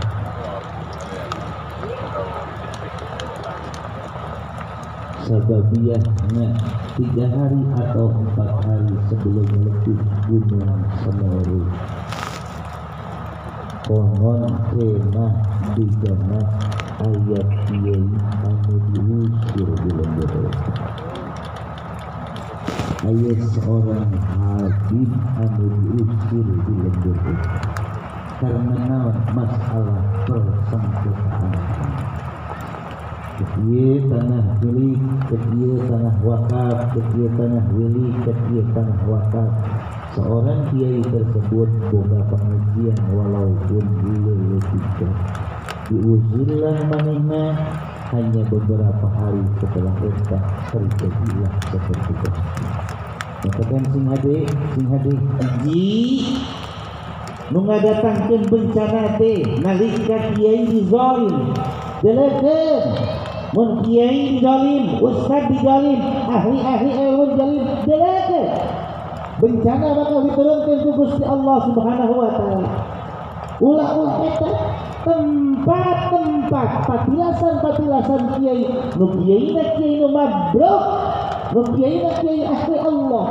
[5.26, 6.46] sababiahnya
[6.94, 11.62] tiga hari atau empat hari sebelum meletus gunung Semeru
[13.82, 14.46] konon
[14.78, 15.34] kemah
[15.74, 15.86] di
[17.02, 18.06] ayat kiai
[18.46, 20.87] anu diusir di lembur
[23.06, 27.18] ayat seorang habib anu diusir di lembur
[28.42, 31.54] karena masalah persangkutan
[33.38, 34.98] Kekieu tanah milik,
[35.30, 39.46] kekieu tanah wakaf, kekieu tanah milik, kekieu tanah wakaf.
[40.18, 45.10] Seorang kiai tersebut boga pengajian walaupun dulu letika.
[45.86, 47.44] Diuzillah manehna
[48.08, 50.42] hanya beberapa hari setelah entah
[50.72, 52.28] terjadilah seperti itu.
[53.38, 54.38] Katakan sing hade,
[54.74, 55.86] sing hade, iji
[57.52, 61.52] nu ngadatangkeun bencana teh nalika kiai dizalim.
[62.00, 62.84] Delekeun
[63.52, 66.00] mun kiai dizalim ustad dizalim
[66.32, 67.64] ahli-ahli ilmu dizalim.
[67.84, 68.48] Delekeun
[69.38, 72.97] bencana bakal diturunkan ku Gusti Allah Subhanahu wa taala
[73.58, 74.38] ulah-ulah
[75.02, 78.64] tempat-tempat patilasan-patilasan kiai.
[78.98, 80.82] Nu kiai na kiai nu mabruk.
[81.54, 82.02] Nu kiai
[82.46, 83.26] ahli Allah.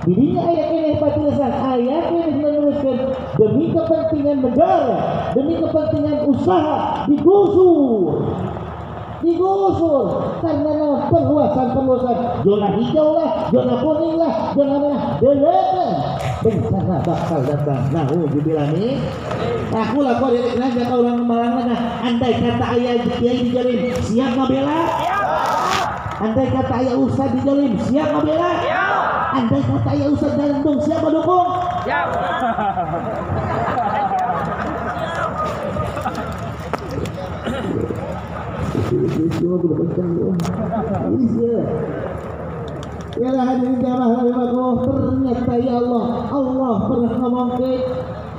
[0.00, 8.24] Dirinya ayat ini patilasan ayat ini menuliskan demi kepentingan negara, demi kepentingan usaha digusur,
[9.20, 10.04] digusur
[10.40, 15.90] karena perluasan perluasan zona hijau lah, zona kuning lah, zona merah, delekan
[16.40, 17.82] bencana bakal datang.
[17.92, 18.96] Nah, oh dibilang nih,
[19.68, 24.32] aku lah kau dari kerajaan kau orang malang nah, andai kata ayah kiai dijalin siap
[24.36, 24.80] ngabela,
[26.24, 28.50] andai kata ayah ustad dijalin siap ngabela.
[29.30, 31.54] Andai kata ya Ustaz Gandung siapa dukung?
[31.86, 32.08] Siap.
[38.90, 38.98] Ya
[43.38, 47.86] hadirin jamaah rahimahullah ternyata ya Allah Allah pernah ngomongin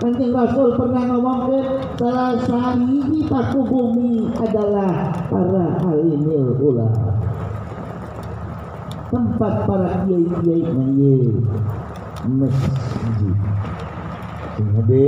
[0.03, 7.15] Kanjeng Rasul pernah ngomongin salah sahih paku bumi adalah para alimil ulama
[9.07, 10.67] tempat para kiai-kiai
[12.27, 13.39] masjid
[14.57, 15.03] sing hade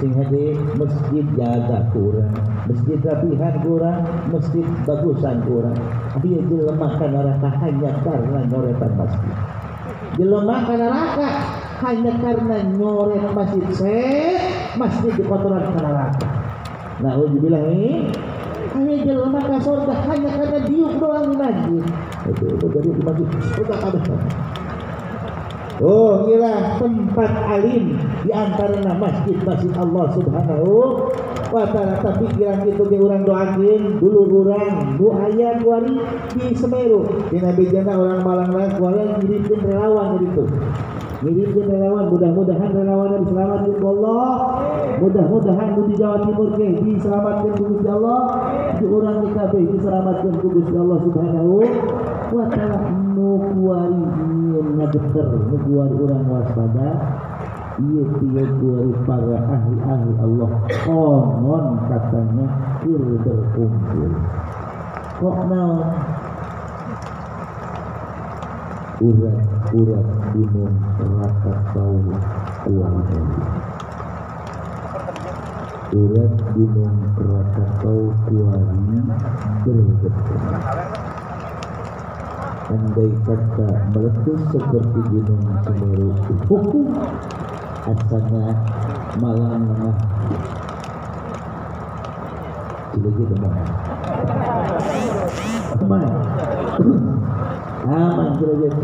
[0.00, 0.44] sing hade
[0.76, 2.34] masjid jaga kurang.
[2.66, 4.00] Masjid rapihan kurang
[4.32, 5.78] masjid bagusan kurang.
[6.20, 9.34] Jelema kana neraka hanya karena nyoretan masjid.
[10.20, 11.28] Jelema kana neraka
[11.84, 13.64] hanya karena nyoret masjid.
[13.72, 14.40] Set
[14.76, 16.26] masjid di kotoran kana neraka.
[17.00, 18.12] Nah ujubillah ini
[18.76, 21.84] hanya jelema ka surga hanya karena diuk doang di masjid.
[22.28, 24.02] Itu itu jadi di masjid surga kabeh
[25.76, 31.04] Oh gila tempat alim di antara masjid-masjid Allah Subhanahu
[31.52, 32.00] wa taala.
[32.00, 35.60] Tapi pikiran itu ge urang doakeun dulu urang nu aya
[36.32, 37.28] di Semeru.
[37.28, 40.28] Di Nabi Jana orang Malang lain kuari ngirimkeun relawan di
[41.16, 44.28] itu ngirimkeun relawan mudah-mudahan relawan diselamatkan ku Allah.
[45.00, 48.20] Mudah-mudahan di Jawa Timur ke diselamatkan ku Gusti Allah.
[48.76, 51.54] Di urang di kabeh diselamatkan ku Gusti Allah Subhanahu
[52.36, 52.78] wa taala.
[53.16, 56.90] Nu kuari nyieun ngageter nu kuari urang waspada.
[57.76, 60.50] Iya tiga kuari para ahli-ahli Allah.
[60.84, 62.46] Konon katanya
[62.84, 64.12] kir berkumpul
[65.16, 65.80] kok naon
[68.96, 72.00] urat-urat gunung Rakatau
[72.64, 73.20] Kuala
[75.92, 78.96] Urat gunung Rakatau Kuali
[79.68, 80.40] bergetar
[82.72, 86.10] Andai kata meletus seperti gunung Semeru
[86.48, 86.88] hukum
[87.84, 88.56] asalnya
[89.20, 89.92] malam
[92.96, 93.52] Coba aja teman
[95.84, 96.02] teman
[97.86, 98.74] aman derajat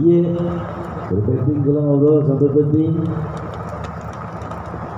[0.00, 0.32] iya
[1.12, 2.92] berpenting kalau ngobrol sampai penting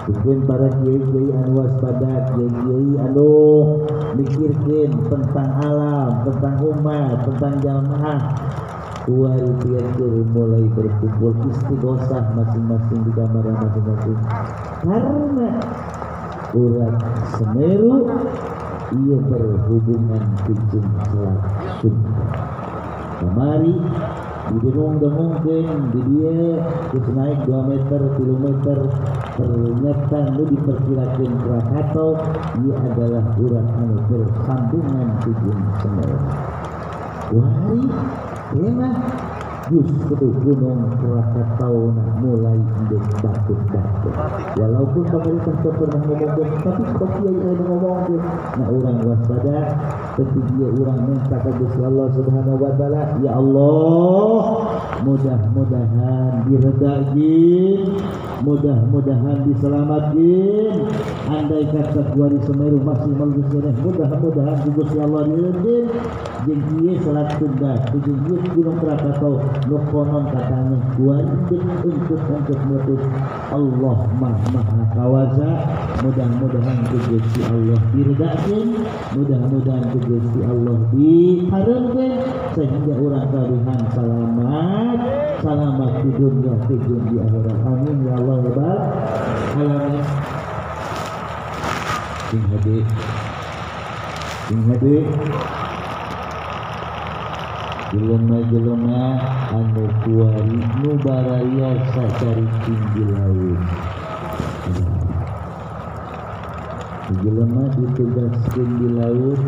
[0.06, 3.34] Bikin para kiai-kiai anu waspada, kiai-kiai anu
[4.14, 8.20] mikirkin tentang alam, tentang umat, tentang jamaah.
[9.02, 14.18] Kuari tianjur mulai berkumpul istighosah masing-masing di kamar masing-masing.
[14.86, 15.50] Karena
[16.54, 16.94] urat
[17.34, 18.06] Semeru
[18.94, 22.45] ia berhubungan kucing selat.
[23.16, 23.76] Kemari
[24.46, 26.60] di gunung mungkin di dia
[26.92, 28.78] terus naik 2 meter kilometer
[29.40, 32.10] ternyata lu diperkirakan Krakatau
[32.62, 36.18] ia adalah urat anu bersambungan ujung Semeru.
[37.34, 37.82] Wahari
[38.54, 38.90] Kena
[39.66, 41.90] justru gunung Krakatau
[42.22, 44.14] mulai hidup batuk-batuk.
[44.54, 48.20] Walaupun pemerintah pernah ngomongin, tapi kok kiai ada ngomongin.
[48.56, 49.58] Nah orang waspada,
[50.16, 54.40] ketika dia orang minta ke Gusti Allah Subhanahu Wa Taala, ya Allah,
[55.04, 57.78] mudah-mudahan diredakin,
[58.40, 60.74] mudah-mudahan diselamatkan.
[61.28, 65.84] Andai kata kuari Semeru masih mengusirnya, mudah-mudahan di Gusti Allah diredakin.
[66.46, 71.26] Jeung ieu salat tunda, jeung ieu gunung Krakatau nu konon katanya kuari
[71.82, 73.02] untuk untuk meletus
[73.50, 75.50] Allah mah maha kawasa
[76.06, 78.68] mudah-mudahan ku Gusti Allah diredakeun
[79.18, 82.14] mudah-mudahan Gusti Allah dihareukeun
[82.54, 84.98] sehingga urang kaluhan selamat.
[85.42, 87.58] Selamat di dunia di dunia akhirat.
[87.66, 88.78] Amin ya Allah ya rabbal
[89.58, 90.06] alamin.
[92.30, 92.76] Sing hade
[94.46, 94.96] sing hade
[97.90, 99.02] jelema-jelema
[99.58, 103.62] anu kuari nu baraya sacaricing di laut
[107.22, 109.38] jelema ditugaskeun di laut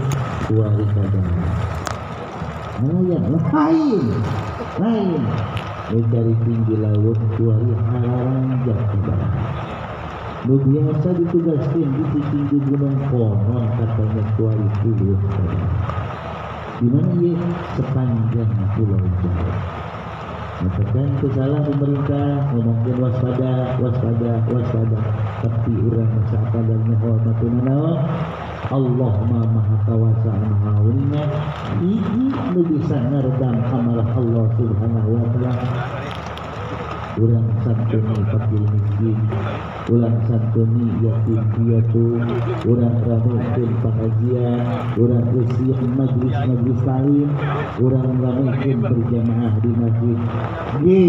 [0.48, 1.28] kuari kadang
[2.80, 4.04] nelayan lain
[4.80, 5.20] lain
[5.92, 9.28] nu caricing di laut kuari harangjak kadang
[10.48, 15.68] nu biasa ditugaskeun di cicing di gunung konon katanya kuari puluh kadang
[16.80, 19.52] di mana ia sepanjang pulau Jawa.
[20.58, 24.98] Katakan kesalahan pemerintah ngomongin waspada, waspada, waspada.
[25.38, 27.98] Tapi orang masa hormatun naon Allah
[28.66, 31.22] ma maha kawasa maha ulina
[31.78, 35.66] Iki nu bisa ngeredam amalah Allah subhanahu wa ta'ala.
[37.18, 39.18] Ulang santuni fakir miskin
[39.90, 42.22] Ulang santuni yatim piatu
[42.62, 44.62] Ulang ramukin pengajian.
[44.94, 47.28] Ulang usia majlis-majlis lain.
[47.82, 50.18] Ulang ramukin berjamaah di masjid.
[50.86, 51.06] Ye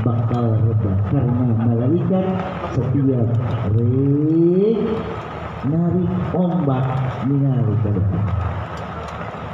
[0.00, 2.26] bakal reda Karena malaikat
[2.72, 3.28] setiap
[3.76, 5.29] rek
[5.68, 6.84] Narik ombak
[7.28, 8.24] Ningali ke depan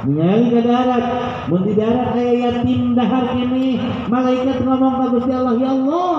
[0.07, 1.05] ningali ke darat
[1.51, 6.15] mun di darat aya yatim dahar kene malaikat ngomong ka Gusti Allah ya Allah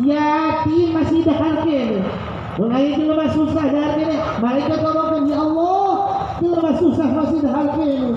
[0.00, 2.00] yatim masih dahar kene.
[2.56, 4.16] Mun aya jelema susah dahar kene.
[4.40, 5.92] Malaikat ngomong ya Allah
[6.40, 8.16] jelema susah masih dahar kene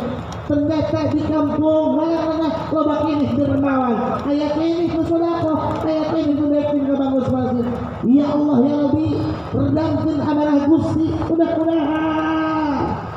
[0.51, 1.95] ternyata di kampung.
[1.95, 3.95] Mana-mana loba kene dermawan.
[4.27, 7.67] Aya kene ku sodako aya kene ku naikin ka bangus masjid
[8.03, 9.07] ya Allah ya Rabbi.
[9.55, 11.05] Redamkeun amarah Gusti.
[11.31, 12.71] Udah-udahan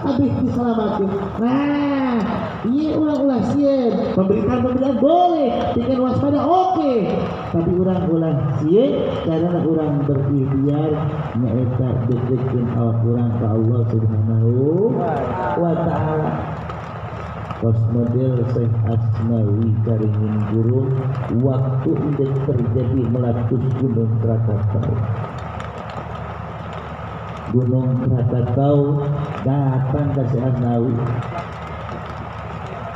[0.05, 1.11] habis diselamatkan.
[1.41, 2.18] Nah,
[2.68, 3.45] iya ulang-ulang.
[3.57, 3.93] Sieun.
[4.12, 6.95] Pemberitaan-pemberitaan boleh, dengan waspada oke.
[7.57, 8.39] Tapi ulang-ulang.
[8.61, 8.93] Sieun
[9.24, 10.91] karena orang berikhtiar
[11.41, 14.93] nyaeta deketin awak orang ke Allah Subhanahu
[15.59, 16.30] wa taala.
[17.65, 20.85] Pos model Syekh Asmawi Karingin Guru
[21.41, 24.93] waktu itu terjadi meletus gunung Krakatau.
[27.57, 29.09] Gunung Krakatau
[29.49, 30.93] datang ke Syekh Asnawi.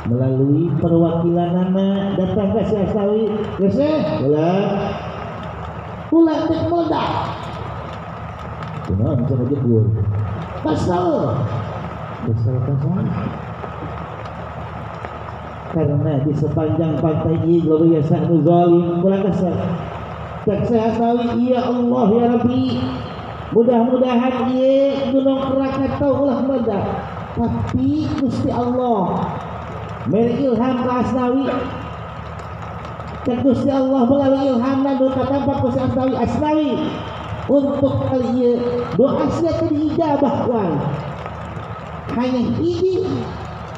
[0.05, 3.25] Melalui perwakilan anak datang ke Syekh Asnawi.
[3.57, 4.69] Ya Syekh pulang.
[6.13, 7.09] Pulang tek meledak
[8.85, 9.85] kenapa bisa ngejebur
[10.61, 11.09] kesel
[12.29, 12.57] kesel
[15.69, 19.57] karena di sepanjang pantai ini kalau biasa zalim pulang kesel
[20.49, 22.65] tak Syekh Asnawi ya Allah ya Rabbi.
[23.49, 26.85] Mudah-mudahan ia gunung Krakatau ulah meledak.
[27.37, 29.29] Tapi Gusti Allah
[30.09, 31.45] Meri ilham ke Asnawi
[33.45, 36.71] Gusti Allah melalui ilham dan doa tanpa Gusti Asnawi Asnawi
[37.45, 38.49] Untuk kali ini
[38.97, 40.71] doa saya dijabah wan
[42.17, 43.05] Hanya ini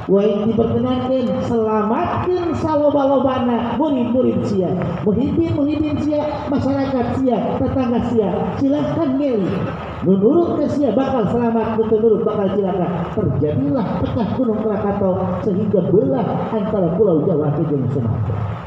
[0.09, 4.73] Wain diperkenankan selamatkan saloba-lobana murid-murid sia.
[5.05, 8.29] Muhibin muhibin sia masyarakat sia tetangga sia.
[8.57, 9.53] Silahkan milih
[10.01, 15.13] menurut ke sia bakal selamat menurut bakal cilaka terjadilah pecah gunung Krakatau
[15.45, 18.61] sehingga belah antara pulau Jawa dengan Sumatera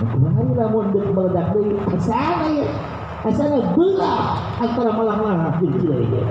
[0.00, 2.68] kemarin lamun dek meledak deui asana ya.
[3.20, 6.24] Asana belah antara Malang-Malang jeung Cileunyi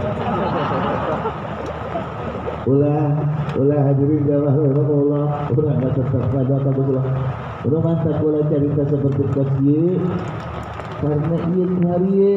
[2.65, 3.13] ulah
[3.57, 7.05] ulah hadirin jamaah Allah nggak tetap pada pada ulah
[7.65, 8.21] ulah mantap
[8.51, 9.97] cerita seperti kasih
[10.99, 12.27] karena iya hari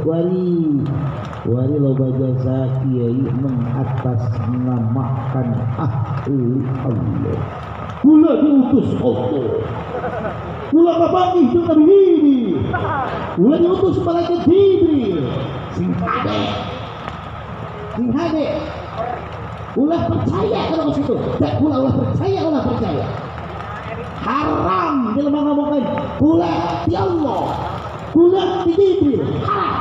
[0.00, 0.80] wari.
[1.44, 7.36] Wari loba jasa kiai mengatas namakan ahli Allah.
[8.00, 9.60] Kula diutus Allah.
[10.72, 11.84] Kula kapangi Nabi
[12.16, 12.38] ini.
[13.36, 15.20] Kula diutus malaikat Jibril.
[15.76, 16.40] Sing hade
[17.92, 18.46] sing hade
[19.76, 23.06] ulah percaya kalau ke situ dan ulah ulah percaya ulah percaya.
[24.24, 25.14] Haram.
[25.14, 25.84] Jelema ngomongkan
[26.18, 26.58] ulah
[26.88, 27.44] di Allah.
[28.16, 29.22] Ulah di Jibril.
[29.44, 29.76] Haram.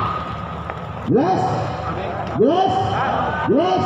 [1.07, 1.41] Jelas?
[2.35, 2.71] Jelas?
[3.47, 3.83] Jelas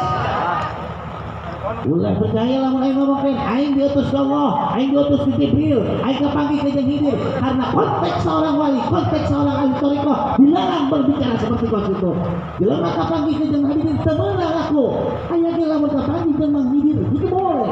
[1.85, 3.37] Ulah percaya lah mulai ngomongin.
[3.37, 7.17] Aing diutus ke Allah Aing diutus ke Jibril Aing kepanggil ke Jibril.
[7.37, 12.11] Karena konteks seorang wali Konteks seorang ahli toriko Dilarang berbicara seperti kau itu.
[12.57, 14.85] Jelema kepanggil ke hadirin Temenang aku.
[15.29, 17.71] Ayah dia lamun kepanggil jeng manghidir Itu boleh.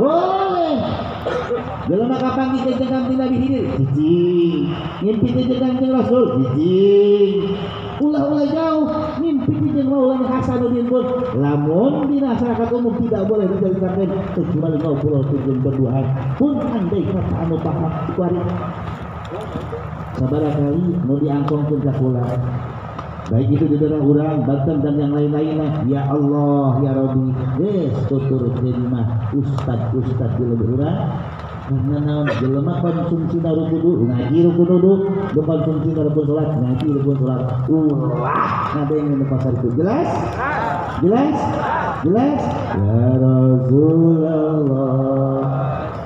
[0.00, 0.74] Boleh.
[1.86, 4.62] Jelema kapanggil ke kantin Nabi Hidir Jijing.
[5.04, 8.86] Ngimpi ke kantin Rasul Jijing ulah-ulah jauh
[9.20, 11.04] mimpi jeung Maulana Hasanuddin pun.
[11.36, 17.34] Lamun di masyarakat umum tidak boleh dijadikan kecuali kau pulau tujuan berduaan pun andai kata
[17.44, 18.40] anu paham kuari
[20.16, 22.24] sabara kali mau diangkongkeun ka kula
[23.26, 25.82] baik itu di daerah urang, Banten dan yang lain-lainnya.
[25.90, 27.34] Ya Allah ya Rabbi.
[27.58, 28.54] Yes tutur
[28.86, 31.35] mah ustad ustad di lebih naon
[31.66, 34.92] jelema konsumsi na kudu ngaji rukun kudu
[35.34, 39.68] do konsumsi na rukun salat ngaji rukun salat ulah ngadeng di pasar itu.
[39.74, 40.06] Jelas?
[41.02, 41.34] Jelas?
[42.06, 42.38] Jelas?
[42.78, 44.62] Ya Rasulullah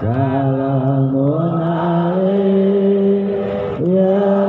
[0.01, 3.29] salamun alaik
[3.85, 4.40] ya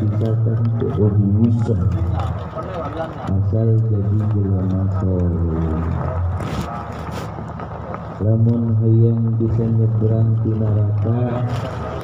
[0.00, 0.60] neraka bisa kan
[0.96, 1.76] wahyu bisa
[3.28, 5.84] asal jadi jelema soleh
[8.24, 11.20] lamun hayang bisa nyebrang di neraka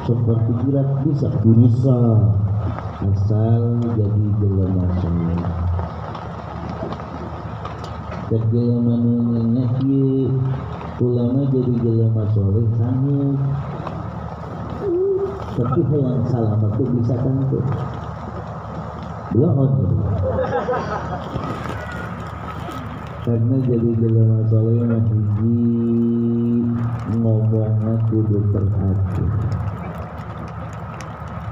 [0.05, 2.16] seperti jirat bisa berusaha
[3.01, 3.62] asal
[3.97, 5.40] jadi jelema soleh
[8.28, 9.64] cek jelema nanya
[11.01, 13.40] ulama jadi jelema soleh sanggup
[15.57, 17.64] tapi hayang selamat itu bisa kan tuh
[19.32, 19.57] belum
[23.26, 25.59] karena jadi jelema soleh mah hiji
[27.11, 29.32] ngomongnya kudu teratur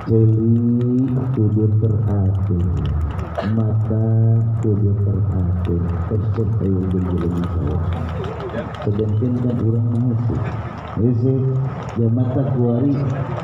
[0.05, 2.67] jeli kudu teratur
[3.57, 4.07] mata
[4.63, 5.83] kudu teratur
[6.13, 7.81] tersebut ayo jadi jelema soleh
[8.85, 10.41] sedangkan kan orang masih
[11.03, 11.35] Ese
[11.99, 12.95] ya mata kuari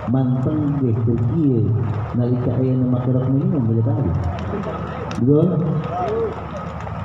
[0.07, 1.67] manteng deh terkie
[2.15, 4.11] nalika aya nama kerap minum bila tadi.
[5.19, 5.49] Betul?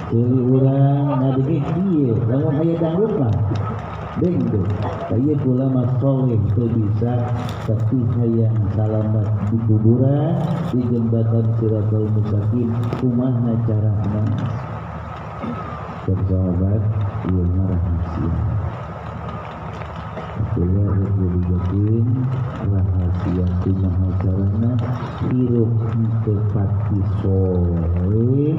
[0.05, 3.33] Jadi orang ngadege kieu, lamun aya dangdut mah
[4.15, 4.63] Deng tuh,
[5.11, 7.19] saya pula mas soleh itu bisa
[7.67, 10.39] tapi hayang salamat di kuburan
[10.71, 12.71] di jembatan Siratul Mustaqim
[13.03, 14.23] kumaha carana
[16.07, 16.81] bersahabat
[17.27, 18.54] ieu rahasia
[20.55, 21.67] Kula Rasulullah
[22.71, 24.71] rahasia kumaha carana
[25.27, 25.67] hirup
[26.23, 28.55] tepati soleh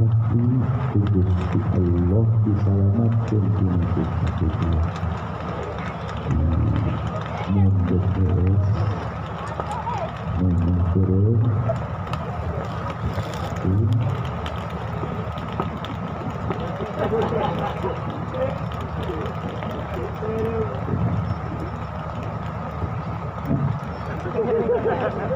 [0.00, 0.40] tapi
[1.12, 4.72] Gusti Allah diselamatkan tina kita kita.
[7.52, 8.64] Mundur terus.
[10.40, 11.91] Mundur terus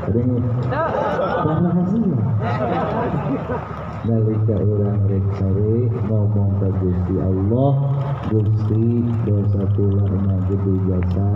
[0.06, 2.22] Karena hasilnya
[4.06, 7.74] Nalika orang rek sare ngomong ke Gusti Allah
[8.30, 11.26] Gusti dosa pula na gede jasa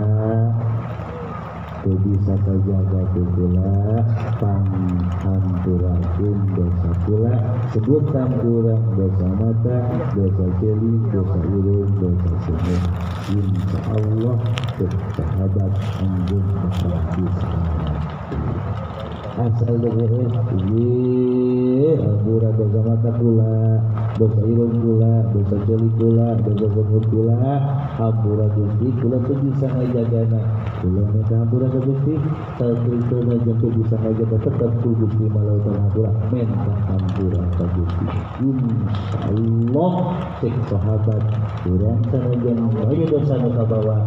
[1.83, 2.63] bisa teu
[3.35, 3.75] pula
[4.39, 7.35] Panghampurakeun dosa pula.
[7.75, 9.83] Sebutkan kurang dosa mata
[10.15, 12.79] Dosa jeli, dosa urung, dosa sumur
[13.35, 14.39] Insya Allah
[15.19, 17.51] Sahabat bakal bisa
[19.41, 20.05] asal dari
[20.75, 23.79] ye ampura dosa mata pula
[24.19, 27.37] dosa irung pula dosa jeli pula dosa sumur pula
[27.97, 30.39] ampura gusti pula tuh bisa ngajagana
[30.83, 32.13] pula minta ampura ke gusti
[32.59, 38.05] tapi itu aja tuh bisa ngajaga tetap tuh gusti malau ampura minta ampura ke gusti
[38.45, 39.93] insya Allah
[40.43, 41.23] cek sahabat
[41.65, 43.97] kurang sanajan aja dosa dosa bawa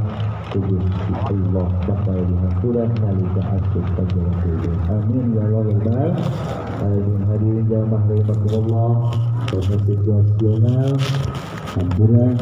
[0.53, 0.83] tubuh
[1.31, 6.11] Allah bakal dihampuran nalika asyik panjang tubuh amin ya Allah ya Rabbal
[6.85, 8.93] alamin hadirin jamaah rahimakumullah
[9.49, 10.91] proses situasional
[11.79, 12.35] hampuran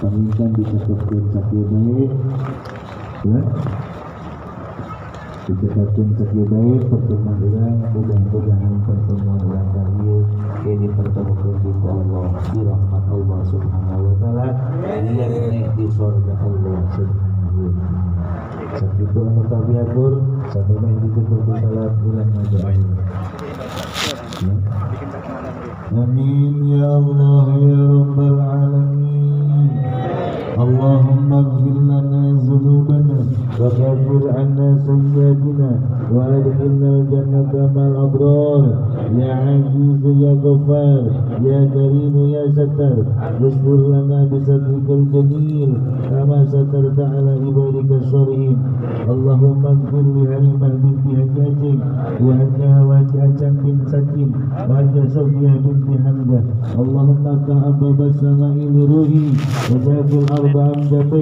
[0.00, 2.12] paminkan bisa kepun sakit baik
[3.26, 3.40] ya
[5.46, 6.42] ditetapkan kerja
[6.90, 10.20] pertemuan orang mudah-mudahan pertemuan yang terakhir
[10.66, 14.46] ini pertemuan kita Allah di rahmat Allah subhanahu wa ta'ala.
[15.06, 18.06] Dia naik di surga Allah subhanahu wa ta'ala.
[18.74, 20.12] Saat itu anak kami atur
[20.50, 22.78] sampai main di tutup bulan Ramadan
[24.42, 24.54] ya.
[25.94, 26.54] Amin.
[26.74, 29.70] Ya Allah ya Rabbal Alamin.
[30.56, 31.75] Allahumma gfir
[33.61, 35.71] وكفر عنا سيئاتنا
[36.13, 38.63] وادخلنا الجنة مع الأبرار
[39.19, 41.03] يا عزيز يا غفار
[41.45, 42.97] يا كريم يا ستار
[43.47, 45.71] اصبر لنا بسترك الجميل
[46.09, 48.57] كما سترت على عبادك الصالحين
[49.09, 51.61] اللهم اغفر لهلمة بنت هجاج
[52.25, 54.31] وهجا وهجا بن سكين
[54.69, 56.41] وهجا سوفيا بنت حمزة
[56.81, 59.25] اللهم افتح أبواب السماء لروحي
[59.71, 61.21] وجاب الأرض أمجده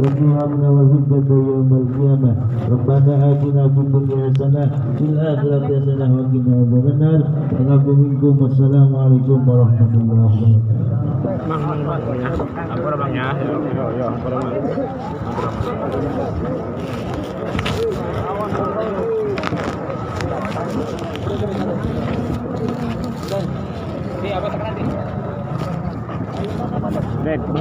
[0.00, 2.36] وفهمنا وهجة يوم القيامة
[2.70, 4.64] ربنا آتنا في الدنيا حسنة
[4.98, 7.20] في الآخرة حسنة وقنا عذاب النار
[7.60, 10.76] ونرجو منكم والسلام عليكم ورحمة الله وبركاته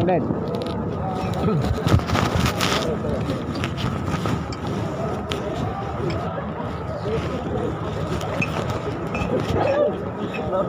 [0.05, 0.23] Bang,
[10.50, 10.66] Bang,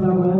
[0.00, 0.37] bang,